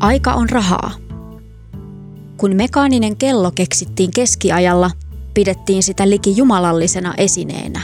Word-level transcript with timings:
Aika 0.00 0.32
on 0.32 0.50
rahaa. 0.50 0.90
Kun 2.36 2.56
mekaaninen 2.56 3.16
kello 3.16 3.50
keksittiin 3.50 4.10
keskiajalla, 4.10 4.90
pidettiin 5.34 5.82
sitä 5.82 6.10
liki 6.10 6.36
jumalallisena 6.36 7.14
esineenä. 7.16 7.82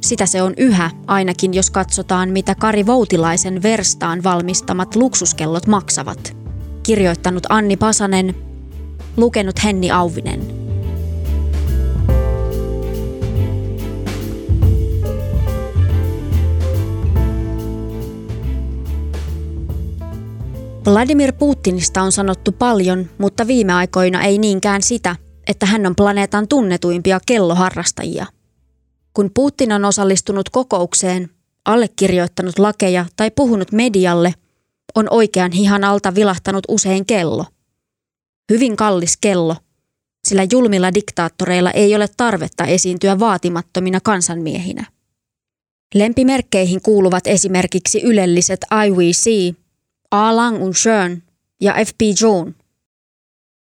Sitä 0.00 0.26
se 0.26 0.42
on 0.42 0.54
yhä, 0.56 0.90
ainakin 1.06 1.54
jos 1.54 1.70
katsotaan, 1.70 2.28
mitä 2.28 2.54
Kari 2.54 2.86
Voutilaisen 2.86 3.62
verstaan 3.62 4.24
valmistamat 4.24 4.96
luksuskellot 4.96 5.66
maksavat. 5.66 6.36
Kirjoittanut 6.82 7.46
Anni 7.48 7.76
Pasanen, 7.76 8.34
lukenut 9.16 9.64
Henni 9.64 9.90
Auvinen. 9.90 10.59
Vladimir 20.84 21.32
Putinista 21.32 22.02
on 22.02 22.12
sanottu 22.12 22.52
paljon, 22.52 23.10
mutta 23.18 23.46
viime 23.46 23.72
aikoina 23.72 24.22
ei 24.22 24.38
niinkään 24.38 24.82
sitä, 24.82 25.16
että 25.46 25.66
hän 25.66 25.86
on 25.86 25.96
planeetan 25.96 26.48
tunnetuimpia 26.48 27.20
kelloharrastajia. 27.26 28.26
Kun 29.14 29.30
Putin 29.34 29.72
on 29.72 29.84
osallistunut 29.84 30.48
kokoukseen, 30.48 31.30
allekirjoittanut 31.64 32.58
lakeja 32.58 33.06
tai 33.16 33.30
puhunut 33.30 33.72
medialle, 33.72 34.34
on 34.94 35.06
oikean 35.10 35.52
hihan 35.52 35.84
alta 35.84 36.14
vilahtanut 36.14 36.64
usein 36.68 37.06
kello. 37.06 37.44
Hyvin 38.52 38.76
kallis 38.76 39.16
kello, 39.16 39.56
sillä 40.28 40.46
julmilla 40.52 40.94
diktaattoreilla 40.94 41.70
ei 41.70 41.96
ole 41.96 42.08
tarvetta 42.16 42.64
esiintyä 42.64 43.18
vaatimattomina 43.18 44.00
kansanmiehinä. 44.00 44.86
Lempimerkkeihin 45.94 46.82
kuuluvat 46.82 47.26
esimerkiksi 47.26 48.02
ylelliset 48.02 48.60
IWC 48.86 49.54
Alang 50.10 50.62
Unshön 50.62 51.22
ja 51.60 51.74
FP 51.86 52.00
Joon. 52.22 52.54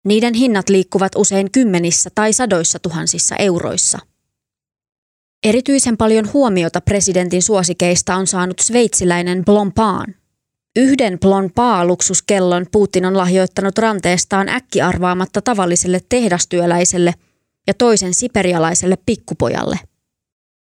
Niiden 0.05 0.33
hinnat 0.33 0.69
liikkuvat 0.69 1.11
usein 1.15 1.51
kymmenissä 1.51 2.09
tai 2.15 2.33
sadoissa 2.33 2.79
tuhansissa 2.79 3.35
euroissa. 3.35 3.99
Erityisen 5.43 5.97
paljon 5.97 6.33
huomiota 6.33 6.81
presidentin 6.81 7.43
suosikeista 7.43 8.15
on 8.15 8.27
saanut 8.27 8.59
sveitsiläinen 8.59 9.45
Blancpain. 9.45 10.15
Yhden 10.75 11.19
Blancpain-luksuskellon 11.19 12.65
Putin 12.71 13.05
on 13.05 13.17
lahjoittanut 13.17 13.77
ranteestaan 13.77 14.49
äkkiarvaamatta 14.49 15.41
tavalliselle 15.41 15.99
tehdastyöläiselle 16.09 17.13
ja 17.67 17.73
toisen 17.73 18.13
siperialaiselle 18.13 18.97
pikkupojalle. 19.05 19.79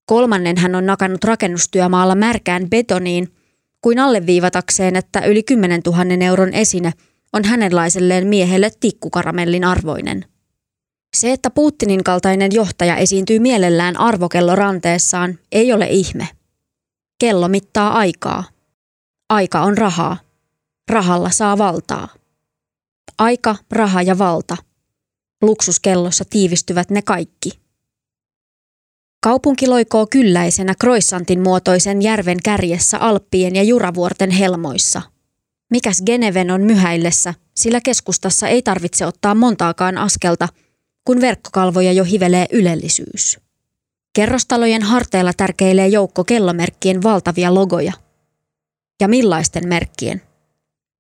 Kolmannen 0.07 0.57
hän 0.57 0.75
on 0.75 0.87
nakannut 0.87 1.25
rakennustyömaalla 1.25 2.15
märkään 2.15 2.71
betoniin 2.71 3.38
kuin 3.81 3.99
alleviivatakseen, 3.99 4.97
että 4.97 5.21
yli 5.21 5.43
10 5.43 5.81
000 5.87 6.27
euron 6.27 6.55
esine 6.55 6.93
on 7.33 7.45
hänenlaiselleen 7.45 8.27
miehelle 8.27 8.71
tikkukaramellin 8.81 9.65
arvoinen. 9.65 10.25
Se, 11.17 11.33
että 11.33 11.51
Putinin 11.51 12.05
kaltainen 12.05 12.53
johtaja 12.55 12.97
esiintyy 12.97 13.39
mielellään 13.39 13.97
arvokello 13.97 14.57
ranteessaan, 14.57 15.39
ei 15.53 15.73
ole 15.73 15.87
ihme. 15.91 16.29
Kello 17.21 17.49
mittaa 17.49 17.93
aikaa. 17.93 18.45
Aika 19.29 19.61
on 19.61 19.79
rahaa. 19.79 20.17
Rahalla 20.91 21.31
saa 21.31 21.59
valtaa. 21.59 22.09
Aika, 23.19 23.57
raha 23.71 24.03
ja 24.03 24.19
valta. 24.19 24.57
Luksuskellossa 25.43 26.25
tiivistyvät 26.31 26.91
ne 26.91 27.03
kaikki. 27.03 27.68
Kaupunki 29.21 29.67
loikoo 29.67 30.07
kylläisenä 30.11 30.75
Kroissantin 30.81 31.41
muotoisen 31.41 32.03
järven 32.03 32.39
kärjessä 32.45 32.99
Alppien 32.99 33.57
ja 33.57 33.63
Juravuorten 33.63 34.31
helmoissa. 34.31 35.03
Mikäs 35.71 36.03
Geneven 36.07 36.51
on 36.51 36.61
myhäillessä, 36.61 37.35
sillä 37.57 37.81
keskustassa 37.81 38.49
ei 38.49 38.63
tarvitse 38.63 39.07
ottaa 39.07 39.35
montaakaan 39.35 39.99
askelta, 39.99 40.49
kun 41.05 41.21
verkkokalvoja 41.21 41.93
jo 41.93 42.05
hivelee 42.05 42.47
ylellisyys. 42.53 43.39
Kerrostalojen 44.15 44.83
harteilla 44.83 45.33
tärkeilee 45.37 45.89
joukko 45.89 46.25
kellomerkkien 46.25 47.03
valtavia 47.03 47.55
logoja. 47.55 47.93
Ja 49.01 49.09
millaisten 49.09 49.69
merkkien? 49.69 50.23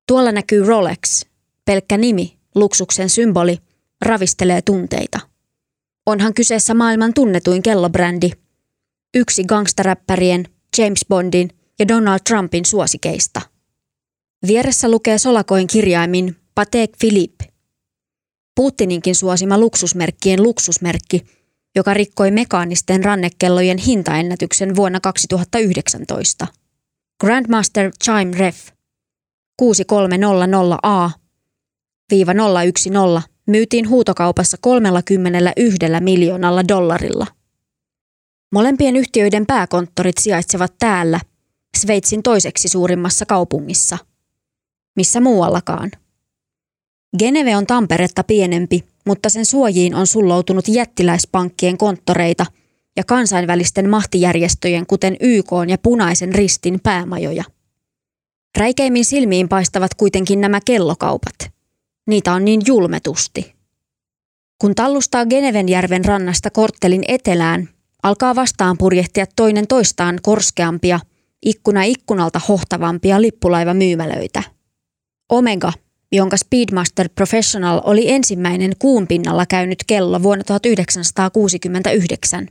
Tuolla 0.06 0.32
näkyy 0.32 0.64
Rolex, 0.64 1.24
pelkkä 1.64 1.96
nimi, 1.96 2.38
luksuksen 2.54 3.08
symboli, 3.08 3.58
ravistelee 4.00 4.62
tunteita. 4.62 5.20
Onhan 6.08 6.34
kyseessä 6.34 6.74
maailman 6.74 7.14
tunnetuin 7.14 7.62
kellobrändi. 7.62 8.30
Yksi 9.14 9.44
gangstaräppärien, 9.44 10.44
James 10.78 11.04
Bondin 11.08 11.50
ja 11.78 11.88
Donald 11.88 12.20
Trumpin 12.28 12.64
suosikeista. 12.64 13.40
Vieressä 14.46 14.90
lukee 14.90 15.18
solakoin 15.18 15.66
kirjaimin 15.66 16.36
Patek 16.54 16.90
Philippe. 16.98 17.44
Putininkin 18.54 19.14
suosima 19.14 19.58
luksusmerkkien 19.58 20.42
luksusmerkki, 20.42 21.26
joka 21.76 21.94
rikkoi 21.94 22.30
mekaanisten 22.30 23.04
rannekellojen 23.04 23.78
hintaennätyksen 23.78 24.76
vuonna 24.76 25.00
2019. 25.00 26.46
Grandmaster 27.20 27.90
Chime 28.04 28.36
Ref 28.38 28.68
6300A-010 29.62 29.68
myytiin 33.48 33.88
huutokaupassa 33.88 34.56
31 34.60 35.18
miljoonalla 36.00 36.68
dollarilla. 36.68 37.26
Molempien 38.52 38.96
yhtiöiden 38.96 39.46
pääkonttorit 39.46 40.18
sijaitsevat 40.18 40.74
täällä, 40.78 41.20
Sveitsin 41.76 42.22
toiseksi 42.22 42.68
suurimmassa 42.68 43.26
kaupungissa. 43.26 43.98
Missä 44.96 45.20
muuallakaan. 45.20 45.90
Geneve 47.18 47.56
on 47.56 47.66
Tamperetta 47.66 48.24
pienempi, 48.24 48.84
mutta 49.06 49.28
sen 49.28 49.46
suojiin 49.46 49.94
on 49.94 50.06
sulloutunut 50.06 50.68
jättiläispankkien 50.68 51.78
konttoreita 51.78 52.46
ja 52.96 53.04
kansainvälisten 53.04 53.88
mahtijärjestöjen 53.88 54.86
kuten 54.86 55.16
YK 55.20 55.50
ja 55.68 55.78
Punaisen 55.78 56.34
ristin 56.34 56.80
päämajoja. 56.82 57.44
Räikeimmin 58.58 59.04
silmiin 59.04 59.48
paistavat 59.48 59.94
kuitenkin 59.94 60.40
nämä 60.40 60.60
kellokaupat– 60.64 61.34
Niitä 62.08 62.32
on 62.32 62.44
niin 62.44 62.60
julmetusti. 62.66 63.54
Kun 64.60 64.74
tallustaa 64.74 65.26
Genevenjärven 65.26 66.04
rannasta 66.04 66.50
korttelin 66.50 67.04
etelään, 67.08 67.68
alkaa 68.02 68.34
vastaan 68.34 68.78
purjehtia 68.78 69.26
toinen 69.36 69.66
toistaan 69.66 70.18
korskeampia, 70.22 71.00
ikkuna 71.42 71.82
ikkunalta 71.82 72.40
hohtavampia 72.48 73.22
lippulaivamyymälöitä. 73.22 74.42
Omega, 75.28 75.72
jonka 76.12 76.36
Speedmaster 76.36 77.08
Professional 77.14 77.80
oli 77.84 78.10
ensimmäinen 78.10 78.72
kuun 78.78 79.06
pinnalla 79.06 79.46
käynyt 79.46 79.78
kello 79.86 80.22
vuonna 80.22 80.44
1969. 80.44 82.48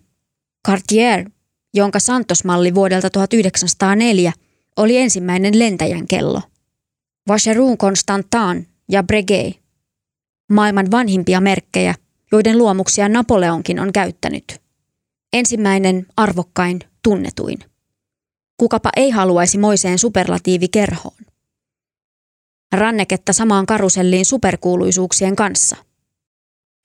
Cartier, 0.68 1.30
jonka 1.74 2.00
Santos-malli 2.00 2.76
vuodelta 2.76 3.10
1904 3.10 4.34
oli 4.78 4.98
ensimmäinen 4.98 5.60
lentäjän 5.60 6.08
kello. 6.08 6.42
Vacheron 7.28 7.78
Constantin, 7.78 8.68
ja 8.90 9.04
Breguet, 9.04 9.60
maailman 10.52 10.92
vanhimpia 10.92 11.42
merkkejä, 11.42 11.96
joiden 12.32 12.58
luomuksia 12.58 13.10
Napoleonkin 13.10 13.80
on 13.80 13.94
käyttänyt. 13.94 14.62
Ensimmäinen, 15.34 16.06
arvokkain, 16.18 16.80
tunnetuin. 17.04 17.60
Kukapa 18.58 18.90
ei 18.96 19.10
haluaisi 19.10 19.58
moiseen 19.58 20.00
superlatiivikerhoon. 20.00 21.18
Ranneketta 22.72 23.34
samaan 23.34 23.66
karuselliin 23.66 24.26
superkuuluisuuksien 24.26 25.36
kanssa. 25.36 25.76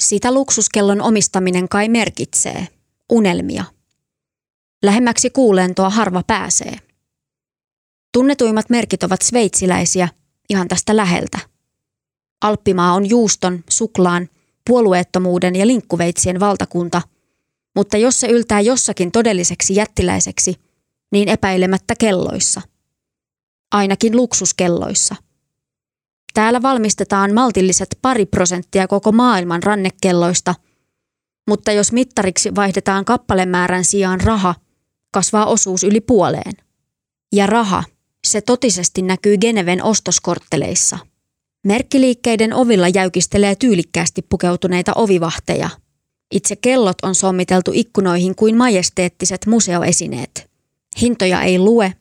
Sitä 0.02 0.32
luksuskellon 0.32 1.00
omistaminen 1.00 1.68
kai 1.68 1.88
merkitsee. 1.88 2.68
Unelmia. 3.12 3.64
Lähemmäksi 4.82 5.30
kuulentoa 5.30 5.90
harva 5.90 6.22
pääsee. 6.26 6.76
Tunnetuimmat 8.12 8.70
merkit 8.70 9.02
ovat 9.02 9.22
sveitsiläisiä, 9.22 10.08
ihan 10.48 10.68
tästä 10.68 10.96
läheltä– 10.96 11.38
Alppimaa 12.42 12.94
on 12.94 13.08
juuston, 13.08 13.64
suklaan, 13.70 14.28
puolueettomuuden 14.66 15.56
ja 15.56 15.66
linkkuveitsien 15.66 16.40
valtakunta, 16.40 17.02
mutta 17.76 17.96
jos 17.96 18.20
se 18.20 18.26
yltää 18.26 18.60
jossakin 18.60 19.12
todelliseksi 19.12 19.74
jättiläiseksi, 19.74 20.54
niin 21.12 21.28
epäilemättä 21.28 21.94
kelloissa. 21.98 22.60
Ainakin 23.72 24.16
luksuskelloissa. 24.16 25.14
Täällä 26.34 26.62
valmistetaan 26.62 27.34
maltilliset 27.34 27.98
pari 28.02 28.26
prosenttia 28.26 28.88
koko 28.88 29.12
maailman 29.12 29.62
rannekelloista, 29.62 30.54
mutta 31.48 31.72
jos 31.72 31.92
mittariksi 31.92 32.54
vaihdetaan 32.54 33.04
kappalemäärän 33.04 33.84
sijaan 33.84 34.20
raha, 34.20 34.54
kasvaa 35.12 35.46
osuus 35.46 35.84
yli 35.84 36.00
puoleen. 36.00 36.52
Ja 37.32 37.46
raha, 37.46 37.84
se 38.26 38.40
totisesti 38.40 39.02
näkyy 39.02 39.38
Geneven 39.38 39.82
ostoskortteleissa– 39.82 40.98
Merkkiliikkeiden 41.66 42.54
ovilla 42.54 42.88
jäykistelee 42.88 43.56
tyylikkäästi 43.56 44.22
pukeutuneita 44.22 44.92
ovivahteja. 44.94 45.70
Itse 46.30 46.56
kellot 46.56 46.96
on 47.02 47.14
sommiteltu 47.14 47.70
ikkunoihin 47.74 48.34
kuin 48.34 48.56
majesteettiset 48.56 49.46
museoesineet. 49.46 50.50
Hintoja 51.00 51.42
ei 51.42 51.58
lue, 51.58 51.92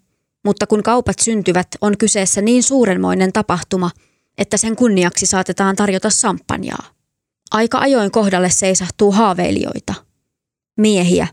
mutta 0.46 0.68
kun 0.68 0.84
kaupat 0.84 1.20
syntyvät, 1.20 1.68
on 1.82 1.98
kyseessä 1.98 2.42
niin 2.42 2.64
suurenmoinen 2.64 3.34
tapahtuma, 3.34 3.92
että 4.38 4.58
sen 4.58 4.76
kunniaksi 4.76 5.26
saatetaan 5.26 5.76
tarjota 5.76 6.10
sampanjaa. 6.10 6.86
Aika 7.52 7.78
ajoin 7.78 8.12
kohdalle 8.12 8.50
seisahtuu 8.50 9.12
haaveilijoita. 9.12 9.94
Miehiä, 10.78 11.28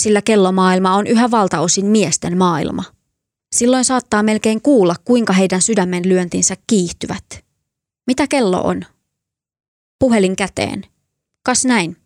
sillä 0.00 0.22
kellomaailma 0.22 0.94
on 0.94 1.06
yhä 1.06 1.30
valtaosin 1.30 1.86
miesten 1.86 2.38
maailma. 2.38 2.84
Silloin 3.54 3.84
saattaa 3.84 4.22
melkein 4.22 4.62
kuulla, 4.62 4.96
kuinka 5.04 5.32
heidän 5.32 5.62
sydämen 5.62 6.08
lyöntinsä 6.08 6.56
kiihtyvät. 6.66 7.49
Mitä 8.10 8.26
kello 8.28 8.60
on? 8.60 8.82
Puhelin 9.98 10.36
käteen. 10.36 10.86
Kas 11.42 11.64
näin. 11.64 11.96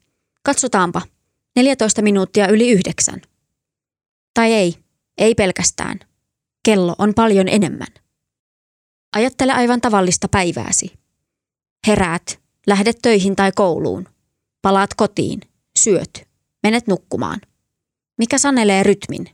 Katsotaanpa. 0.43 1.03
14 1.57 2.03
minuuttia 2.03 2.49
yli 2.49 2.71
yhdeksän. 2.71 3.23
Tai 4.35 4.53
ei, 4.53 4.75
ei 5.19 5.35
pelkästään. 5.35 6.01
Kello 6.65 6.95
on 6.99 7.15
paljon 7.15 7.49
enemmän. 7.49 7.87
Ajattele 9.17 9.53
aivan 9.53 9.81
tavallista 9.81 10.29
päivääsi. 10.29 10.93
Heräät, 11.87 12.41
lähdet 12.67 12.99
töihin 13.03 13.37
tai 13.37 13.53
kouluun. 13.55 14.09
Palaat 14.63 14.95
kotiin, 14.95 15.41
syöt, 15.79 16.29
menet 16.63 16.87
nukkumaan. 16.87 17.41
Mikä 18.19 18.39
sanelee 18.39 18.83
rytmin? 18.83 19.27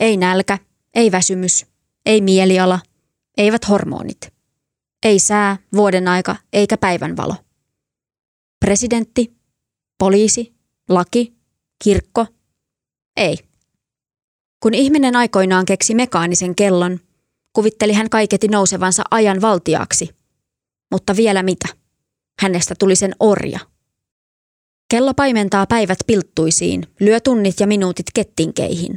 Ei 0.00 0.16
nälkä, 0.16 0.58
ei 0.94 1.12
väsymys, 1.12 1.66
ei 2.06 2.20
mieliala, 2.20 2.80
eivät 3.36 3.68
hormonit. 3.68 4.33
Ei 5.04 5.18
sää, 5.18 5.56
vuoden 5.76 6.08
aika 6.08 6.36
eikä 6.52 6.78
päivänvalo. 6.78 7.34
Presidentti, 8.64 9.36
poliisi, 9.98 10.54
laki, 10.88 11.34
kirkko? 11.84 12.26
Ei. 13.16 13.38
Kun 14.62 14.74
ihminen 14.74 15.16
aikoinaan 15.16 15.64
keksi 15.64 15.94
mekaanisen 15.94 16.54
kellon, 16.54 17.00
kuvitteli 17.52 17.92
hän 17.92 18.10
kaiketi 18.10 18.48
nousevansa 18.48 19.02
ajan 19.10 19.40
valtiaksi. 19.40 20.08
Mutta 20.90 21.16
vielä 21.16 21.42
mitä? 21.42 21.68
Hänestä 22.40 22.74
tuli 22.78 22.96
sen 22.96 23.14
orja. 23.20 23.60
Kello 24.90 25.14
paimentaa 25.14 25.66
päivät 25.66 25.98
pilttuisiin, 26.06 26.86
lyö 27.00 27.20
tunnit 27.20 27.60
ja 27.60 27.66
minuutit 27.66 28.06
kettinkeihin. 28.14 28.96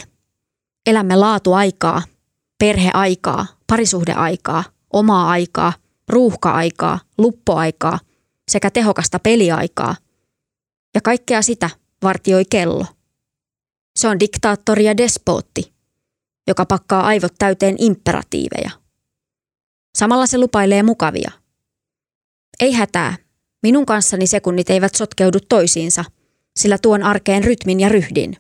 Elämme 0.86 1.16
laatuaikaa, 1.16 2.02
perheaikaa, 2.60 3.46
parisuhdeaikaa, 3.68 4.64
omaa 4.94 5.30
aikaa, 5.30 5.74
ruuhka-aikaa, 6.10 7.00
luppoaikaa 7.18 8.00
sekä 8.52 8.72
tehokasta 8.72 9.20
peliaikaa. 9.20 9.96
Ja 10.96 11.02
kaikkea 11.02 11.42
sitä 11.42 11.70
vartioi 12.04 12.44
kello. 12.50 12.86
Se 14.00 14.08
on 14.08 14.20
diktaattori 14.20 14.86
ja 14.86 14.98
despootti, 14.98 15.74
joka 16.48 16.66
pakkaa 16.66 17.06
aivot 17.06 17.34
täyteen 17.40 17.76
imperatiiveja. 17.80 18.72
Samalla 19.98 20.28
se 20.28 20.38
lupailee 20.38 20.84
mukavia. 20.84 21.32
Ei 22.60 22.72
hätää, 22.72 23.18
minun 23.64 23.86
kanssani 23.86 24.28
sekunnit 24.28 24.70
eivät 24.70 24.96
sotkeudu 24.96 25.38
toisiinsa, 25.50 26.06
sillä 26.60 26.78
tuon 26.78 27.04
arkeen 27.04 27.44
rytmin 27.44 27.80
ja 27.80 27.90
ryhdin. 27.90 28.38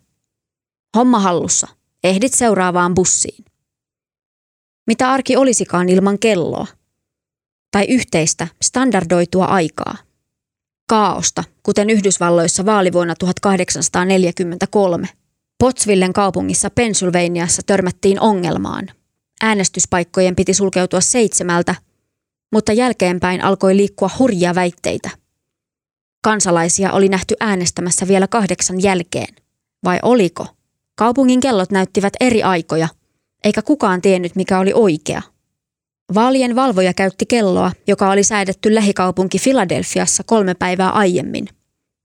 Homma 0.98 1.19
hallussa, 1.19 1.68
ehdit 2.04 2.34
seuraavaan 2.34 2.94
bussiin. 2.94 3.46
Mitä 4.88 5.12
arki 5.12 5.38
olisikaan 5.38 5.90
ilman 5.90 6.19
kelloa? 6.19 6.68
Tai 7.77 7.85
yhteistä, 7.89 8.47
standardoitua 8.62 9.45
aikaa? 9.45 9.97
Kaaosta, 10.89 11.44
kuten 11.63 11.89
Yhdysvalloissa 11.89 12.65
vaalivuonna 12.65 13.15
1843. 13.15 15.07
Pottsvillen 15.59 16.13
kaupungissa 16.13 16.69
Pennsylvaniassa 16.69 17.62
törmättiin 17.65 18.19
ongelmaan. 18.19 18.88
Äänestyspaikkojen 19.41 20.35
piti 20.35 20.53
sulkeutua 20.53 21.01
seitsemältä, 21.01 21.75
mutta 22.51 22.74
jälkeenpäin 22.74 23.44
alkoi 23.44 23.77
liikkua 23.77 24.09
hurjia 24.19 24.56
väitteitä. 24.56 25.09
Kansalaisia 26.23 26.91
oli 26.91 27.09
nähty 27.09 27.35
äänestämässä 27.39 28.07
vielä 28.07 28.27
kahdeksan 28.27 28.83
jälkeen. 28.83 29.35
Vai 29.83 30.00
oliko? 30.03 30.47
Kaupungin 30.95 31.39
kellot 31.39 31.71
näyttivät 31.71 32.13
eri 32.19 32.44
aikoja, 32.44 32.88
eikä 33.44 33.62
kukaan 33.62 34.01
tiennyt 34.01 34.35
mikä 34.35 34.59
oli 34.59 34.71
oikea. 34.73 35.21
Vaalien 36.15 36.56
valvoja 36.56 36.94
käytti 36.94 37.25
kelloa, 37.25 37.71
joka 37.88 38.09
oli 38.12 38.24
säädetty 38.24 38.75
lähikaupunki 38.75 39.39
Filadelfiassa 39.39 40.24
kolme 40.24 40.54
päivää 40.54 40.89
aiemmin. 40.89 41.48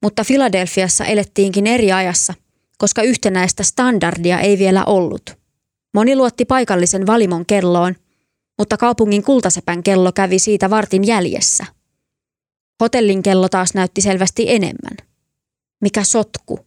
Mutta 0.02 0.24
Filadelfiassa 0.24 1.04
elettiinkin 1.04 1.66
eri 1.66 1.92
ajassa, 1.92 2.34
koska 2.78 3.02
yhtenäistä 3.02 3.62
standardia 3.62 4.40
ei 4.40 4.58
vielä 4.58 4.84
ollut. 4.84 5.22
Moni 5.94 6.16
luotti 6.16 6.44
paikallisen 6.44 7.06
valimon 7.06 7.46
kelloon, 7.46 7.94
mutta 8.58 8.76
kaupungin 8.76 9.22
kultasepän 9.22 9.82
kello 9.82 10.12
kävi 10.12 10.38
siitä 10.38 10.70
vartin 10.70 11.06
jäljessä. 11.06 11.66
Hotellin 12.82 13.22
kello 13.22 13.48
taas 13.48 13.74
näytti 13.74 14.00
selvästi 14.00 14.50
enemmän. 14.50 14.96
Mikä 15.80 16.04
sotku. 16.04 16.66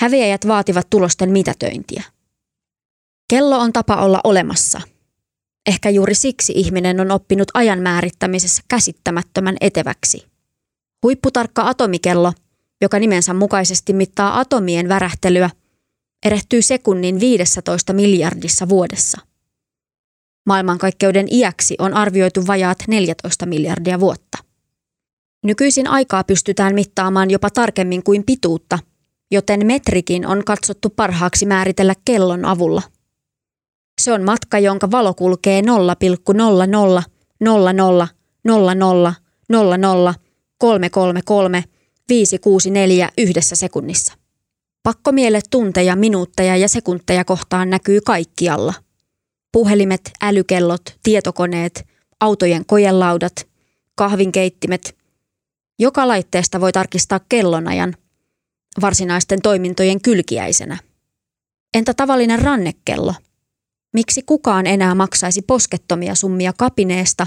Häviäjät 0.00 0.48
vaativat 0.48 0.90
tulosten 0.90 1.30
mitätöintiä. 1.30 2.02
Kello 3.28 3.58
on 3.58 3.72
tapa 3.72 3.96
olla 3.96 4.20
olemassa. 4.24 4.80
Ehkä 5.66 5.90
juuri 5.90 6.14
siksi 6.14 6.52
ihminen 6.56 7.00
on 7.00 7.10
oppinut 7.10 7.48
ajan 7.54 7.78
määrittämisessä 7.78 8.62
käsittämättömän 8.68 9.56
eteväksi. 9.60 10.26
Huipputarkka 11.02 11.68
atomikello 11.68 12.32
joka 12.82 12.98
nimensä 12.98 13.34
mukaisesti 13.34 13.92
mittaa 13.92 14.40
atomien 14.40 14.88
värähtelyä, 14.88 15.50
erehtyy 16.26 16.62
sekunnin 16.62 17.20
15 17.20 17.92
miljardissa 17.92 18.68
vuodessa. 18.68 19.20
Maailmankaikkeuden 20.46 21.26
iäksi 21.34 21.74
on 21.78 21.94
arvioitu 21.94 22.46
vajaat 22.46 22.78
14 22.88 23.46
miljardia 23.46 24.00
vuotta. 24.00 24.38
Nykyisin 25.44 25.88
aikaa 25.88 26.24
pystytään 26.24 26.74
mittaamaan 26.74 27.30
jopa 27.30 27.50
tarkemmin 27.50 28.02
kuin 28.02 28.24
pituutta, 28.26 28.78
joten 29.30 29.66
metrikin 29.66 30.26
on 30.26 30.44
katsottu 30.44 30.90
parhaaksi 30.90 31.46
määritellä 31.46 31.94
kellon 32.04 32.44
avulla. 32.44 32.82
Se 34.00 34.12
on 34.12 34.22
matka, 34.22 34.58
jonka 34.58 34.90
valo 34.90 35.14
kulkee 35.14 35.60
0,00 35.60 37.02
00 37.40 38.08
00 38.44 39.14
00 39.48 40.14
333 40.58 41.64
564 42.08 43.08
yhdessä 43.18 43.56
sekunnissa. 43.56 44.12
Pakkomielet 44.82 45.44
tunteja, 45.50 45.96
minuutteja 45.96 46.56
ja 46.56 46.68
sekunteja 46.68 47.24
kohtaan 47.24 47.70
näkyy 47.70 48.00
kaikkialla. 48.00 48.74
Puhelimet, 49.52 50.10
älykellot, 50.22 50.82
tietokoneet, 51.02 51.86
autojen 52.20 52.66
kojelaudat, 52.66 53.48
kahvinkeittimet. 53.94 54.96
Joka 55.78 56.08
laitteesta 56.08 56.60
voi 56.60 56.72
tarkistaa 56.72 57.20
kellonajan, 57.28 57.96
varsinaisten 58.80 59.42
toimintojen 59.42 60.00
kylkiäisenä. 60.00 60.78
Entä 61.74 61.94
tavallinen 61.94 62.38
rannekello? 62.38 63.14
Miksi 63.92 64.22
kukaan 64.22 64.66
enää 64.66 64.94
maksaisi 64.94 65.42
poskettomia 65.42 66.14
summia 66.14 66.52
kapineesta, 66.58 67.26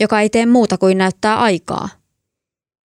joka 0.00 0.20
ei 0.20 0.30
tee 0.30 0.46
muuta 0.46 0.78
kuin 0.78 0.98
näyttää 0.98 1.40
aikaa? 1.40 1.88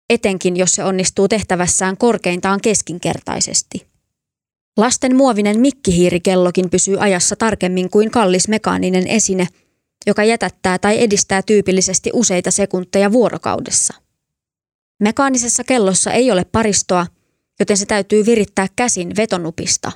etenkin 0.09 0.57
jos 0.57 0.75
se 0.75 0.83
onnistuu 0.83 1.27
tehtävässään 1.27 1.97
korkeintaan 1.97 2.61
keskinkertaisesti. 2.61 3.87
Lasten 4.77 5.15
muovinen 5.15 5.59
mikkihiirikellokin 5.59 6.69
pysyy 6.69 6.97
ajassa 6.99 7.35
tarkemmin 7.35 7.89
kuin 7.89 8.11
kallis 8.11 8.47
mekaaninen 8.47 9.07
esine, 9.07 9.47
joka 10.07 10.23
jätättää 10.23 10.79
tai 10.79 11.03
edistää 11.03 11.41
tyypillisesti 11.41 12.09
useita 12.13 12.51
sekunteja 12.51 13.11
vuorokaudessa. 13.11 13.93
Mekaanisessa 14.99 15.63
kellossa 15.63 16.11
ei 16.11 16.31
ole 16.31 16.45
paristoa, 16.45 17.07
joten 17.59 17.77
se 17.77 17.85
täytyy 17.85 18.25
virittää 18.25 18.67
käsin 18.75 19.15
vetonupista, 19.17 19.91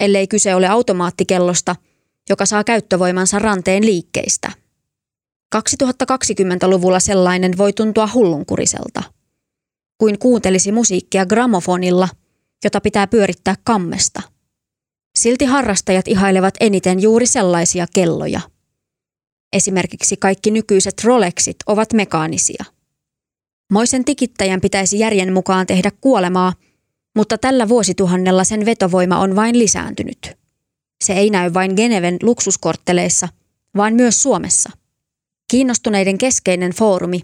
ellei 0.00 0.26
kyse 0.26 0.54
ole 0.54 0.66
automaattikellosta, 0.66 1.76
joka 2.28 2.46
saa 2.46 2.64
käyttövoimansa 2.64 3.38
ranteen 3.38 3.86
liikkeistä. 3.86 4.52
2020-luvulla 5.56 7.00
sellainen 7.00 7.58
voi 7.58 7.72
tuntua 7.72 8.08
hullunkuriselta– 8.14 9.02
kuin 9.98 10.18
kuuntelisi 10.18 10.72
musiikkia 10.72 11.26
gramofonilla, 11.26 12.08
jota 12.64 12.80
pitää 12.80 13.06
pyörittää 13.06 13.54
kammesta. 13.64 14.22
Silti 15.18 15.44
harrastajat 15.44 16.08
ihailevat 16.08 16.54
eniten 16.60 17.00
juuri 17.00 17.26
sellaisia 17.26 17.86
kelloja. 17.94 18.40
Esimerkiksi 19.52 20.16
kaikki 20.16 20.50
nykyiset 20.50 21.04
Rolexit 21.04 21.56
ovat 21.66 21.92
mekaanisia. 21.92 22.64
Moisen 23.72 24.04
tikittäjän 24.04 24.60
pitäisi 24.60 24.98
järjen 24.98 25.32
mukaan 25.32 25.66
tehdä 25.66 25.90
kuolemaa, 26.00 26.52
mutta 27.16 27.38
tällä 27.38 27.68
vuosituhannella 27.68 28.44
sen 28.44 28.66
vetovoima 28.66 29.18
on 29.18 29.36
vain 29.36 29.58
lisääntynyt. 29.58 30.38
Se 31.04 31.12
ei 31.12 31.30
näy 31.30 31.54
vain 31.54 31.72
Geneven 31.76 32.16
luksuskortteleissa, 32.22 33.28
vaan 33.76 33.94
myös 33.94 34.22
Suomessa. 34.22 34.70
Kiinnostuneiden 35.50 36.18
keskeinen 36.18 36.72
foorumi, 36.72 37.20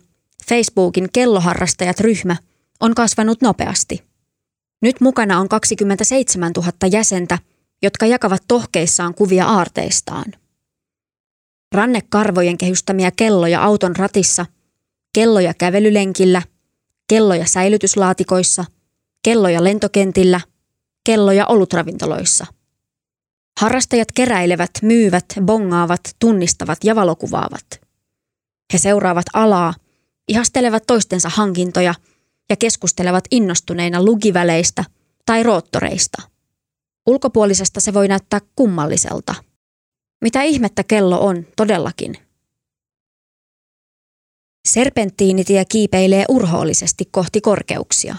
Facebookin 0.48 1.08
kelloharrastajat-ryhmä– 1.12 2.36
on 2.80 2.94
kasvanut 2.94 3.40
nopeasti. 3.40 4.02
Nyt 4.82 5.00
mukana 5.00 5.40
on 5.40 5.48
27 5.48 6.52
000 6.56 6.72
jäsentä, 6.92 7.38
jotka 7.82 8.06
jakavat 8.06 8.42
tohkeissaan 8.48 9.14
kuvia 9.14 9.46
aarteistaan. 9.46 10.24
Rannekarvojen 11.72 12.58
kehystämiä 12.58 13.10
kelloja 13.10 13.62
auton 13.62 13.96
ratissa 13.96 14.46
kelloja 15.14 15.54
kävelylenkillä, 15.54 16.42
kelloja 17.08 17.46
säilytyslaatikoissa, 17.46 18.64
kelloja 19.22 19.64
lentokentillä, 19.64 20.40
kelloja 21.04 21.46
olutravintoloissa. 21.46 22.46
Harrastajat 23.60 24.12
keräilevät, 24.12 24.70
myyvät, 24.82 25.24
bongaavat, 25.42 26.00
tunnistavat 26.18 26.78
ja 26.84 26.94
valokuvaavat. 26.94 27.66
He 28.72 28.78
seuraavat 28.78 29.26
alaa, 29.32 29.74
ihastelevat 30.28 30.82
toistensa 30.86 31.28
hankintoja 31.28 31.94
ja 32.50 32.56
keskustelevat 32.56 33.24
innostuneina 33.30 34.02
lugiväleistä 34.02 34.84
tai 35.26 35.42
roottoreista. 35.42 36.22
Ulkopuolisesta 37.06 37.80
se 37.80 37.94
voi 37.94 38.08
näyttää 38.08 38.40
kummalliselta. 38.56 39.34
Mitä 40.22 40.42
ihmettä 40.42 40.84
kello 40.84 41.26
on 41.26 41.46
todellakin? 41.56 42.16
Serpenttiinitie 44.68 45.64
kiipeilee 45.64 46.24
urhoollisesti 46.28 47.04
kohti 47.10 47.40
korkeuksia. 47.40 48.16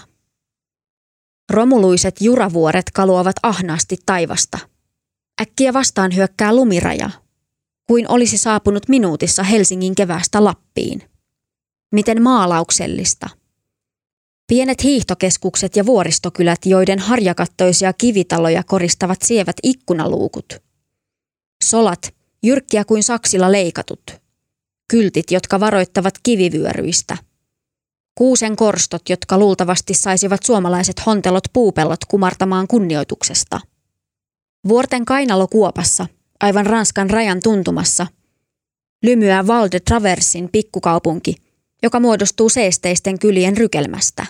Romuluiset 1.50 2.20
juravuoret 2.20 2.90
kaluavat 2.90 3.36
ahnaasti 3.42 3.96
taivasta. 4.06 4.58
Äkkiä 5.42 5.72
vastaan 5.72 6.14
hyökkää 6.14 6.54
lumiraja, 6.54 7.10
kuin 7.86 8.10
olisi 8.10 8.38
saapunut 8.38 8.88
minuutissa 8.88 9.42
Helsingin 9.42 9.94
kevästä 9.94 10.44
Lappiin. 10.44 11.02
Miten 11.92 12.22
maalauksellista. 12.22 13.28
Pienet 14.46 14.82
hiihtokeskukset 14.82 15.76
ja 15.76 15.86
vuoristokylät, 15.86 16.66
joiden 16.66 16.98
harjakattoisia 16.98 17.92
kivitaloja 17.92 18.62
koristavat 18.64 19.22
sievät 19.22 19.56
ikkunaluukut. 19.62 20.62
Solat, 21.64 22.14
jyrkkiä 22.42 22.84
kuin 22.84 23.02
saksilla 23.02 23.52
leikatut– 23.52 24.02
kyltit, 24.88 25.30
jotka 25.30 25.60
varoittavat 25.60 26.14
kivivyöryistä. 26.22 27.16
Kuusen 28.14 28.56
korstot, 28.56 29.08
jotka 29.08 29.38
luultavasti 29.38 29.94
saisivat 29.94 30.42
suomalaiset 30.42 31.06
hontelot 31.06 31.44
puupellot 31.52 32.04
kumartamaan 32.04 32.66
kunnioituksesta. 32.66 33.60
Vuorten 34.68 35.04
kainalokuopassa, 35.04 36.06
aivan 36.40 36.66
Ranskan 36.66 37.10
rajan 37.10 37.40
tuntumassa, 37.42 38.06
lymyää 39.02 39.46
Val 39.46 39.68
de 39.72 39.80
Traversin 39.80 40.48
pikkukaupunki, 40.52 41.34
joka 41.82 42.00
muodostuu 42.00 42.48
seesteisten 42.48 43.18
kylien 43.18 43.56
rykelmästä. 43.56 44.26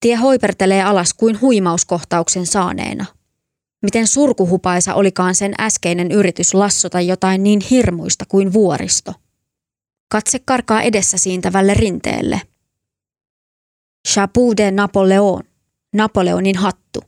Tie 0.00 0.14
hoipertelee 0.16 0.82
alas 0.82 1.14
kuin 1.14 1.40
huimauskohtauksen 1.40 2.46
saaneena. 2.46 3.06
Miten 3.82 4.06
surkuhupaisa 4.06 4.94
olikaan 4.94 5.34
sen 5.34 5.54
äskeinen 5.60 6.12
yritys 6.12 6.54
lassota 6.54 7.00
jotain 7.00 7.42
niin 7.42 7.60
hirmuista 7.70 8.24
kuin 8.28 8.52
vuoristo. 8.52 9.12
Katse 10.10 10.38
karkaa 10.38 10.82
edessä 10.82 11.18
siintävälle 11.18 11.74
rinteelle. 11.74 12.40
Chapeau 14.08 14.54
de 14.56 14.70
Napoleon, 14.70 15.42
Napoleonin 15.94 16.56
hattu. 16.56 17.00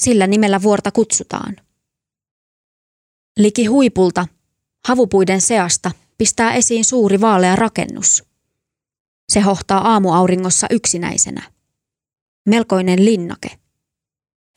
Sillä 0.00 0.26
nimellä 0.26 0.62
vuorta 0.62 0.90
kutsutaan. 0.90 1.56
Liki 3.36 3.66
huipulta, 3.66 4.26
havupuiden 4.88 5.40
seasta, 5.40 5.90
pistää 6.18 6.54
esiin 6.54 6.84
suuri 6.84 7.20
vaalea 7.20 7.56
rakennus. 7.56 8.24
Se 9.32 9.40
hohtaa 9.40 9.92
aamuauringossa 9.92 10.66
yksinäisenä. 10.70 11.42
Melkoinen 12.48 13.04
linnake. 13.04 13.58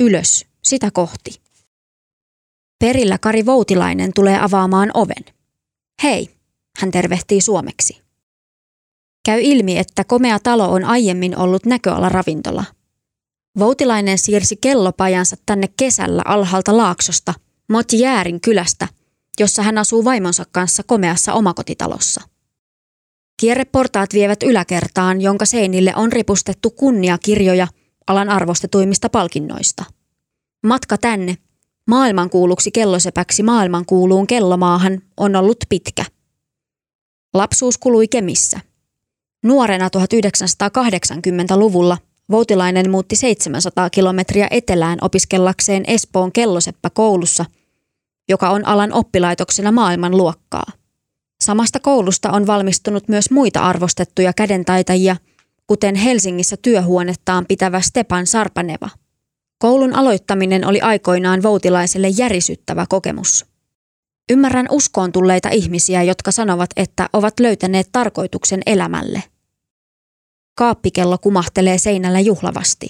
Ylös, 0.02 0.46
sitä 0.64 0.92
kohti. 0.92 1.42
Perillä 2.80 3.18
Kari 3.18 3.46
Voutilainen 3.46 4.12
tulee 4.16 4.40
avaamaan 4.40 4.92
oven. 4.94 5.26
Hei, 6.04 6.30
hän 6.78 6.92
tervehtii 6.92 7.42
suomeksi. 7.42 8.02
Käy 9.26 9.42
ilmi, 9.42 9.78
että 9.78 10.04
komea 10.04 10.40
talo 10.40 10.72
on 10.72 10.84
aiemmin 10.84 11.38
ollut 11.38 11.66
näköalaravintola. 11.66 12.66
Voutilainen 13.60 14.18
siirsi 14.18 14.56
kellopajansa 14.56 15.36
tänne 15.46 15.68
kesällä 15.78 16.22
alhaalta 16.26 16.78
laaksosta, 16.78 17.34
Motjäärin 17.70 18.42
kylästä, 18.42 18.88
jossa 19.40 19.64
hän 19.64 19.78
asuu 19.78 20.06
vaimonsa 20.06 20.46
kanssa 20.52 20.84
komeassa 20.84 21.34
omakotitalossa. 21.34 22.22
Kierreportaat 23.40 24.14
vievät 24.14 24.44
yläkertaan, 24.44 25.22
jonka 25.22 25.46
seinille 25.46 25.94
on 25.96 26.12
ripustettu 26.12 26.70
kunniakirjoja 26.70 27.68
alan 28.08 28.30
arvostetuimmista 28.30 29.10
palkinnoista. 29.10 29.84
Matka 30.66 30.98
tänne, 30.98 31.38
maailmankuuluksi 31.88 32.72
kellosepäksi 32.72 33.44
maailmankuuluun 33.44 34.28
kellomaahan, 34.28 35.02
on 35.18 35.36
ollut 35.36 35.58
pitkä– 35.70 36.06
Lapsuus 37.34 37.78
kului 37.78 38.08
Kemissä. 38.08 38.60
Nuorena 39.44 39.88
1980-luvulla 39.88 41.98
Voutilainen 42.32 42.92
muutti 42.92 43.16
700 43.16 43.90
kilometriä 43.90 44.48
etelään 44.52 44.98
opiskellakseen 45.02 45.84
Espoon 45.88 46.32
kelloseppä 46.32 46.90
koulussa, 46.90 47.46
joka 48.30 48.50
on 48.50 48.68
alan 48.68 48.94
oppilaitoksena 48.94 49.72
maailman 49.72 50.18
luokkaa. 50.18 50.72
Samasta 51.44 51.80
koulusta 51.80 52.32
on 52.32 52.48
valmistunut 52.48 53.08
myös 53.08 53.32
muita 53.32 53.60
arvostettuja 53.60 54.34
kädentaitajia, 54.34 55.16
kuten 55.68 55.96
Helsingissä 55.96 56.58
työhuonettaan 56.62 57.46
pitävä 57.48 57.82
Stepan 57.82 58.28
Sarpaneva. 58.28 58.90
Koulun 59.58 59.96
aloittaminen 59.96 60.68
oli 60.68 60.82
aikoinaan 60.82 61.44
Voutilaiselle 61.44 62.10
järisyttävä 62.10 62.86
kokemus. 62.90 63.46
Ymmärrän 64.32 64.68
uskoon 64.72 65.12
tulleita 65.12 65.50
ihmisiä, 65.50 66.04
jotka 66.04 66.32
sanovat, 66.32 66.70
että 66.76 67.10
ovat 67.14 67.40
löytäneet 67.40 67.90
tarkoituksen 67.92 68.62
elämälle. 68.66 69.24
Kaappikello 70.56 71.18
kumahtelee 71.18 71.78
seinällä 71.78 72.20
juhlavasti. 72.20 72.90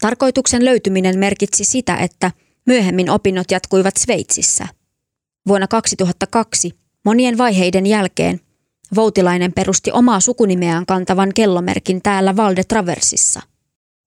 Tarkoituksen 0.00 0.64
löytyminen 0.64 1.18
merkitsi 1.18 1.64
sitä, 1.64 1.96
että 1.96 2.30
myöhemmin 2.66 3.10
opinnot 3.10 3.50
jatkuivat 3.50 3.96
Sveitsissä. 3.96 4.68
Vuonna 5.48 5.68
2002, 5.68 6.72
monien 7.04 7.38
vaiheiden 7.38 7.86
jälkeen, 7.86 8.40
Voutilainen 8.94 9.52
perusti 9.52 9.92
omaa 9.92 10.20
sukunimeään 10.20 10.86
kantavan 10.86 11.30
kellomerkin 11.34 12.02
täällä 12.02 12.36
Valde 12.36 12.64
Traversissa. 12.64 13.40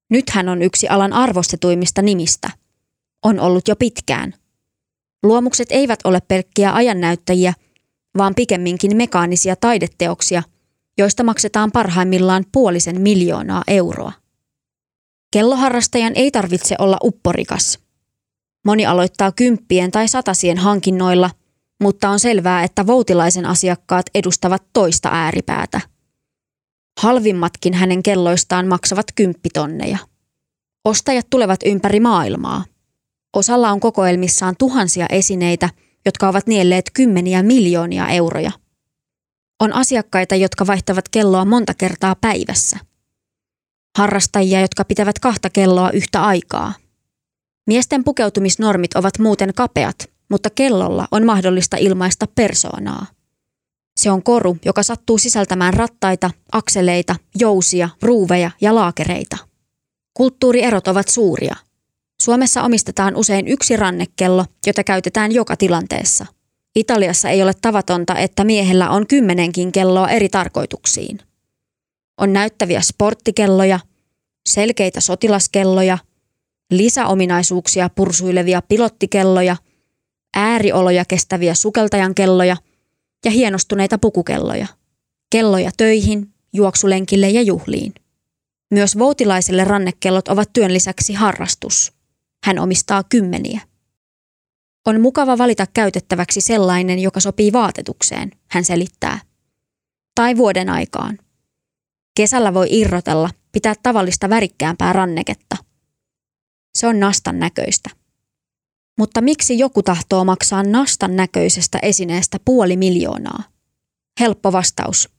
Nyt 0.10 0.30
hän 0.30 0.50
on 0.50 0.62
yksi 0.62 0.88
alan 0.88 1.14
arvostetuimmista 1.14 2.02
nimistä. 2.02 2.50
On 3.24 3.40
ollut 3.40 3.68
jo 3.68 3.76
pitkään– 3.76 4.34
Luomukset 5.24 5.68
eivät 5.72 6.00
ole 6.04 6.22
pelkkiä 6.28 6.74
ajannäyttäjiä, 6.74 7.54
vaan 8.18 8.36
pikemminkin 8.36 8.98
mekaanisia 8.98 9.56
taideteoksia, 9.56 10.44
joista 10.98 11.24
maksetaan 11.24 11.72
parhaimmillaan 11.72 12.46
puolisen 12.52 13.02
miljoonaa 13.02 13.64
euroa. 13.68 14.12
Kelloharrastajan 15.32 16.14
ei 16.16 16.32
tarvitse 16.32 16.76
olla 16.80 16.98
upporikas. 17.04 17.80
Moni 18.66 18.86
aloittaa 18.86 19.32
kymppien 19.32 19.92
tai 19.92 20.08
satasien 20.08 20.58
hankinnoilla, 20.58 21.30
mutta 21.82 22.10
on 22.10 22.20
selvää, 22.20 22.64
että 22.64 22.88
voutilaisen 22.88 23.46
asiakkaat 23.46 24.06
edustavat 24.16 24.64
toista 24.74 25.10
ääripäätä. 25.12 25.82
Halvimmatkin 27.02 27.74
hänen 27.74 28.04
kelloistaan 28.04 28.68
maksavat 28.68 29.06
kymppitonneja. 29.16 29.98
Ostajat 30.86 31.28
tulevat 31.30 31.60
ympäri 31.66 32.00
maailmaa– 32.00 32.64
Osalla 33.38 33.72
on 33.72 33.80
kokoelmissaan 33.80 34.56
tuhansia 34.60 35.06
esineitä, 35.10 35.70
jotka 36.06 36.30
ovat 36.30 36.48
nielleet 36.48 36.86
kymmeniä 36.94 37.44
miljoonia 37.44 38.08
euroja. 38.08 38.52
On 39.60 39.74
asiakkaita, 39.74 40.36
jotka 40.36 40.68
vaihtavat 40.68 41.10
kelloa 41.10 41.46
monta 41.46 41.74
kertaa 41.74 42.16
päivässä. 42.16 42.80
Harrastajia, 43.98 44.62
jotka 44.62 44.86
pitävät 44.86 45.20
kahta 45.20 45.50
kelloa 45.50 45.92
yhtä 45.92 46.24
aikaa. 46.24 46.74
Miesten 47.68 48.04
pukeutumisnormit 48.04 48.94
ovat 48.94 49.20
muuten 49.20 49.54
kapeat, 49.54 49.96
mutta 50.30 50.50
kellolla 50.50 51.08
on 51.12 51.26
mahdollista 51.26 51.78
ilmaista 51.78 52.26
persoonaa. 52.36 53.06
Se 53.98 54.12
on 54.12 54.24
koru, 54.24 54.58
joka 54.66 54.84
sattuu 54.84 55.18
sisältämään 55.18 55.74
rattaita, 55.74 56.32
akseleita, 56.52 57.16
jousia, 57.40 57.90
ruuveja 58.02 58.52
ja 58.62 58.76
laakereita. 58.76 59.38
Kulttuurierot 60.14 60.88
ovat 60.88 61.08
suuria– 61.08 61.56
Suomessa 62.22 62.64
omistetaan 62.64 63.16
usein 63.16 63.48
yksi 63.48 63.78
rannekello, 63.78 64.46
jota 64.66 64.84
käytetään 64.84 65.32
joka 65.32 65.56
tilanteessa. 65.58 66.26
Italiassa 66.78 67.30
ei 67.30 67.44
ole 67.44 67.54
tavatonta, 67.62 68.16
että 68.16 68.44
miehellä 68.44 68.90
on 68.90 69.08
kymmenenkin 69.08 69.72
kelloa 69.72 70.10
eri 70.10 70.30
tarkoituksiin. 70.30 71.20
On 72.18 72.34
näyttäviä 72.34 72.82
sporttikelloja, 72.82 73.80
selkeitä 74.50 75.02
sotilaskelloja, 75.02 75.98
lisäominaisuuksia 76.72 77.90
pursuilevia 77.90 78.62
pilottikelloja, 78.62 79.56
äärioloja 80.36 81.06
kestäviä 81.06 81.54
sukeltajan 81.54 82.16
kelloja 82.16 82.58
ja 83.26 83.32
hienostuneita 83.32 83.98
pukukelloja. 83.98 84.68
Kelloja 85.30 85.72
töihin, 85.78 86.34
juoksulenkille 86.54 87.30
ja 87.30 87.42
juhliin. 87.42 87.94
Myös 88.72 88.98
voutilaiselle 89.00 89.64
rannekellot 89.64 90.28
ovat 90.28 90.50
työn 90.54 90.74
lisäksi 90.74 91.14
harrastus– 91.14 91.92
hän 92.44 92.60
omistaa 92.60 93.04
kymmeniä. 93.04 93.62
On 94.88 95.02
mukava 95.02 95.38
valita 95.38 95.66
käytettäväksi 95.74 96.42
sellainen, 96.42 97.00
joka 97.00 97.20
sopii 97.20 97.54
vaatetukseen, 97.54 98.32
hän 98.48 98.66
selittää. 98.66 99.20
Tai 100.16 100.38
vuoden 100.38 100.70
aikaan. 100.70 101.18
Kesällä 102.16 102.54
voi 102.54 102.68
irrotella, 102.70 103.30
pitää 103.52 103.74
tavallista 103.84 104.30
värikkäämpää 104.30 104.94
ranneketta. 104.94 105.58
Se 106.78 106.88
on 106.88 107.00
nastan 107.00 107.40
näköistä. 107.40 107.90
Mutta 108.98 109.22
miksi 109.22 109.60
joku 109.60 109.84
tahtoo 109.84 110.24
maksaa 110.24 110.64
nastan 110.64 111.16
näköisestä 111.16 111.80
esineestä 111.82 112.38
puoli 112.46 112.78
miljoonaa? 112.78 113.44
Helppo 114.20 114.52
vastaus. 114.52 115.10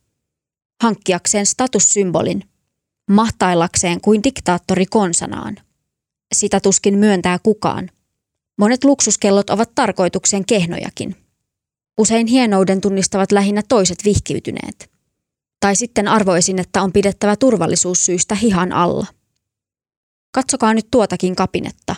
Hankkiakseen 0.83 1.45
statussymbolin, 1.45 2.43
mahtailakseen 3.11 4.01
kuin 4.01 4.23
diktaattori 4.23 4.85
konsanaan. 4.85 5.57
Sitä 6.35 6.59
tuskin 6.59 6.97
myöntää 6.97 7.39
kukaan. 7.43 7.89
Monet 8.59 8.83
luksuskellot 8.83 9.49
ovat 9.49 9.71
tarkoituksen 9.75 10.45
kehnojakin. 10.45 11.15
Usein 11.97 12.27
hienouden 12.27 12.81
tunnistavat 12.81 13.31
lähinnä 13.31 13.61
toiset 13.69 13.97
vihkiytyneet. 14.05 14.91
Tai 15.59 15.75
sitten 15.75 16.07
arvoisin, 16.07 16.59
että 16.59 16.81
on 16.81 16.93
pidettävä 16.93 17.35
turvallisuussyistä 17.35 18.35
hihan 18.35 18.71
alla. 18.71 19.05
Katsokaa 20.31 20.73
nyt 20.73 20.87
tuotakin 20.91 21.35
kapinetta. 21.35 21.95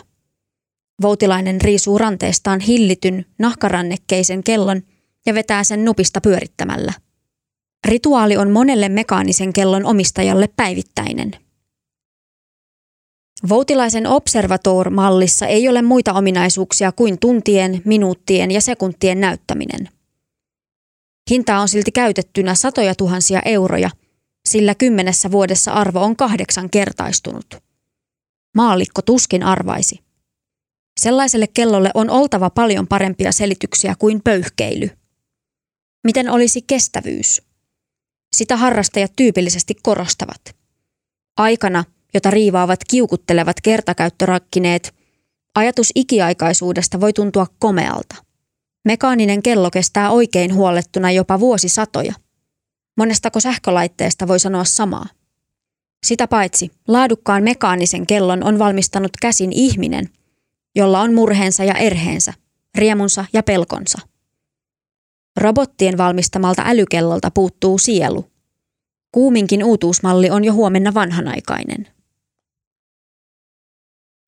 Voutilainen 1.02 1.60
riisuu 1.60 1.98
ranteestaan 1.98 2.60
hillityn, 2.60 3.26
nahkarannekkeisen 3.38 4.44
kellon 4.44 4.82
ja 5.26 5.34
vetää 5.34 5.64
sen 5.64 5.84
nupista 5.84 6.20
pyörittämällä. 6.20 6.92
Rituaali 7.88 8.36
on 8.36 8.50
monelle 8.50 8.88
mekaanisen 8.88 9.52
kellon 9.52 9.84
omistajalle 9.84 10.48
päivittäinen. 10.56 11.36
Voutilaisen 13.48 14.06
observator-mallissa 14.06 15.46
ei 15.46 15.68
ole 15.68 15.82
muita 15.82 16.12
ominaisuuksia 16.12 16.92
kuin 16.92 17.18
tuntien, 17.18 17.82
minuuttien 17.84 18.50
ja 18.50 18.60
sekuntien 18.60 19.20
näyttäminen. 19.20 19.88
Hintaa 21.30 21.60
on 21.60 21.68
silti 21.68 21.92
käytettynä 21.92 22.54
satoja 22.54 22.94
tuhansia 22.94 23.42
euroja, 23.44 23.90
sillä 24.48 24.74
kymmenessä 24.74 25.30
vuodessa 25.30 25.72
arvo 25.72 26.00
on 26.00 26.16
kahdeksan 26.16 26.70
kertaistunut. 26.70 27.46
Maallikko 28.56 29.02
tuskin 29.02 29.42
arvaisi. 29.42 30.00
Sellaiselle 31.00 31.46
kellolle 31.46 31.90
on 31.94 32.10
oltava 32.10 32.50
paljon 32.50 32.86
parempia 32.86 33.32
selityksiä 33.32 33.94
kuin 33.98 34.22
pöyhkeily. 34.22 34.90
Miten 36.04 36.30
olisi 36.30 36.62
kestävyys? 36.62 37.42
Sitä 38.32 38.56
harrastajat 38.56 39.12
tyypillisesti 39.16 39.74
korostavat. 39.82 40.56
Aikana, 41.36 41.84
jota 42.14 42.30
riivaavat 42.30 42.80
kiukuttelevat 42.90 43.56
kertakäyttörakkineet, 43.62 44.94
ajatus 45.54 45.92
ikiaikaisuudesta 45.94 47.00
voi 47.00 47.12
tuntua 47.12 47.46
komealta. 47.58 48.16
Mekaaninen 48.84 49.42
kello 49.42 49.70
kestää 49.70 50.10
oikein 50.10 50.54
huollettuna 50.54 51.10
jopa 51.10 51.40
vuosisatoja. 51.40 52.14
Monestako 52.96 53.40
sähkölaitteesta 53.40 54.28
voi 54.28 54.40
sanoa 54.40 54.64
samaa? 54.64 55.06
Sitä 56.06 56.28
paitsi 56.28 56.70
laadukkaan 56.88 57.42
mekaanisen 57.42 58.06
kellon 58.06 58.44
on 58.44 58.58
valmistanut 58.58 59.12
käsin 59.20 59.52
ihminen, 59.52 60.08
jolla 60.74 61.00
on 61.00 61.14
murheensa 61.14 61.64
ja 61.64 61.74
erheensä, 61.74 62.32
riemunsa 62.74 63.24
ja 63.32 63.42
pelkonsa. 63.42 63.98
Robottien 65.36 65.98
valmistamalta 65.98 66.62
älykellolta 66.66 67.30
puuttuu 67.30 67.78
sielu. 67.78 68.24
Kuuminkin 69.12 69.64
uutuusmalli 69.64 70.30
on 70.30 70.44
jo 70.44 70.52
huomenna 70.52 70.94
vanhanaikainen. 70.94 71.88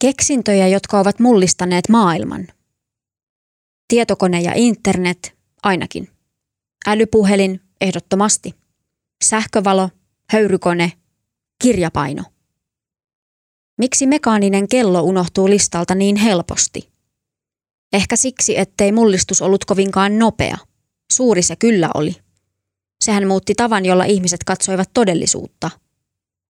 Keksintöjä, 0.05 0.69
jotka 0.69 1.01
ovat 1.01 1.19
mullistaneet 1.19 1.89
maailman. 1.89 2.47
Tietokone 3.89 4.41
ja 4.41 4.53
internet, 4.55 5.35
ainakin. 5.63 6.09
Älypuhelin, 6.87 7.61
ehdottomasti. 7.81 8.55
Sähkövalo, 9.25 9.91
höyrykone, 10.33 10.93
kirjapaino. 11.63 12.23
Miksi 13.79 14.07
mekaaninen 14.07 14.69
kello 14.69 15.03
unohtuu 15.03 15.49
listalta 15.49 15.95
niin 15.95 16.17
helposti? 16.17 16.93
Ehkä 17.93 18.17
siksi, 18.17 18.59
ettei 18.59 18.93
mullistus 18.93 19.43
ollut 19.43 19.65
kovinkaan 19.65 20.19
nopea. 20.19 20.57
Suuri 21.13 21.43
se 21.43 21.57
kyllä 21.57 21.91
oli. 21.95 22.17
Sehän 23.01 23.27
muutti 23.27 23.55
tavan, 23.55 23.85
jolla 23.85 24.05
ihmiset 24.05 24.45
katsoivat 24.45 24.91
todellisuutta. 24.95 25.71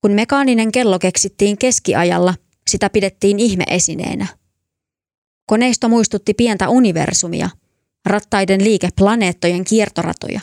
Kun 0.00 0.12
mekaaninen 0.12 0.72
kello 0.72 0.98
keksittiin 0.98 1.58
keskiajalla, 1.58 2.34
sitä 2.74 2.90
pidettiin 2.90 3.38
ihmeesineenä. 3.38 4.26
Koneisto 5.46 5.88
muistutti 5.88 6.34
pientä 6.34 6.68
universumia, 6.68 7.50
rattaiden 8.06 8.64
liike 8.64 8.88
planeettojen 8.96 9.64
kiertoratoja. 9.64 10.40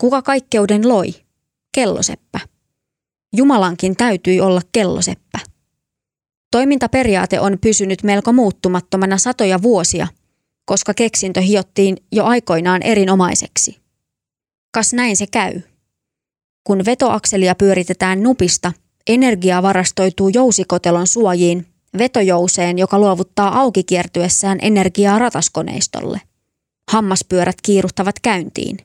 Kuka 0.00 0.22
kaikkeuden 0.22 0.88
loi? 0.88 1.14
Kelloseppä. 1.74 2.40
Jumalankin 3.36 3.96
täytyi 3.96 4.40
olla 4.40 4.60
kelloseppä. 4.72 5.38
Toimintaperiaate 6.50 7.40
on 7.40 7.58
pysynyt 7.60 8.02
melko 8.02 8.32
muuttumattomana 8.32 9.18
satoja 9.18 9.62
vuosia, 9.62 10.06
koska 10.64 10.94
keksintö 10.94 11.40
hiottiin 11.40 11.96
jo 12.12 12.24
aikoinaan 12.24 12.82
erinomaiseksi. 12.82 13.80
Kas 14.74 14.92
näin 14.92 15.16
se 15.16 15.26
käy. 15.26 15.60
Kun 16.64 16.84
vetoakselia 16.86 17.54
pyöritetään 17.54 18.22
nupista, 18.22 18.72
energia 19.08 19.62
varastoituu 19.62 20.28
jousikotelon 20.28 21.06
suojiin, 21.06 21.66
vetojouseen, 21.98 22.78
joka 22.78 22.98
luovuttaa 22.98 23.60
auki 23.60 23.84
kiertyessään 23.84 24.58
energiaa 24.62 25.18
rataskoneistolle. 25.18 26.20
Hammaspyörät 26.92 27.56
kiiruhtavat 27.62 28.20
käyntiin. 28.20 28.76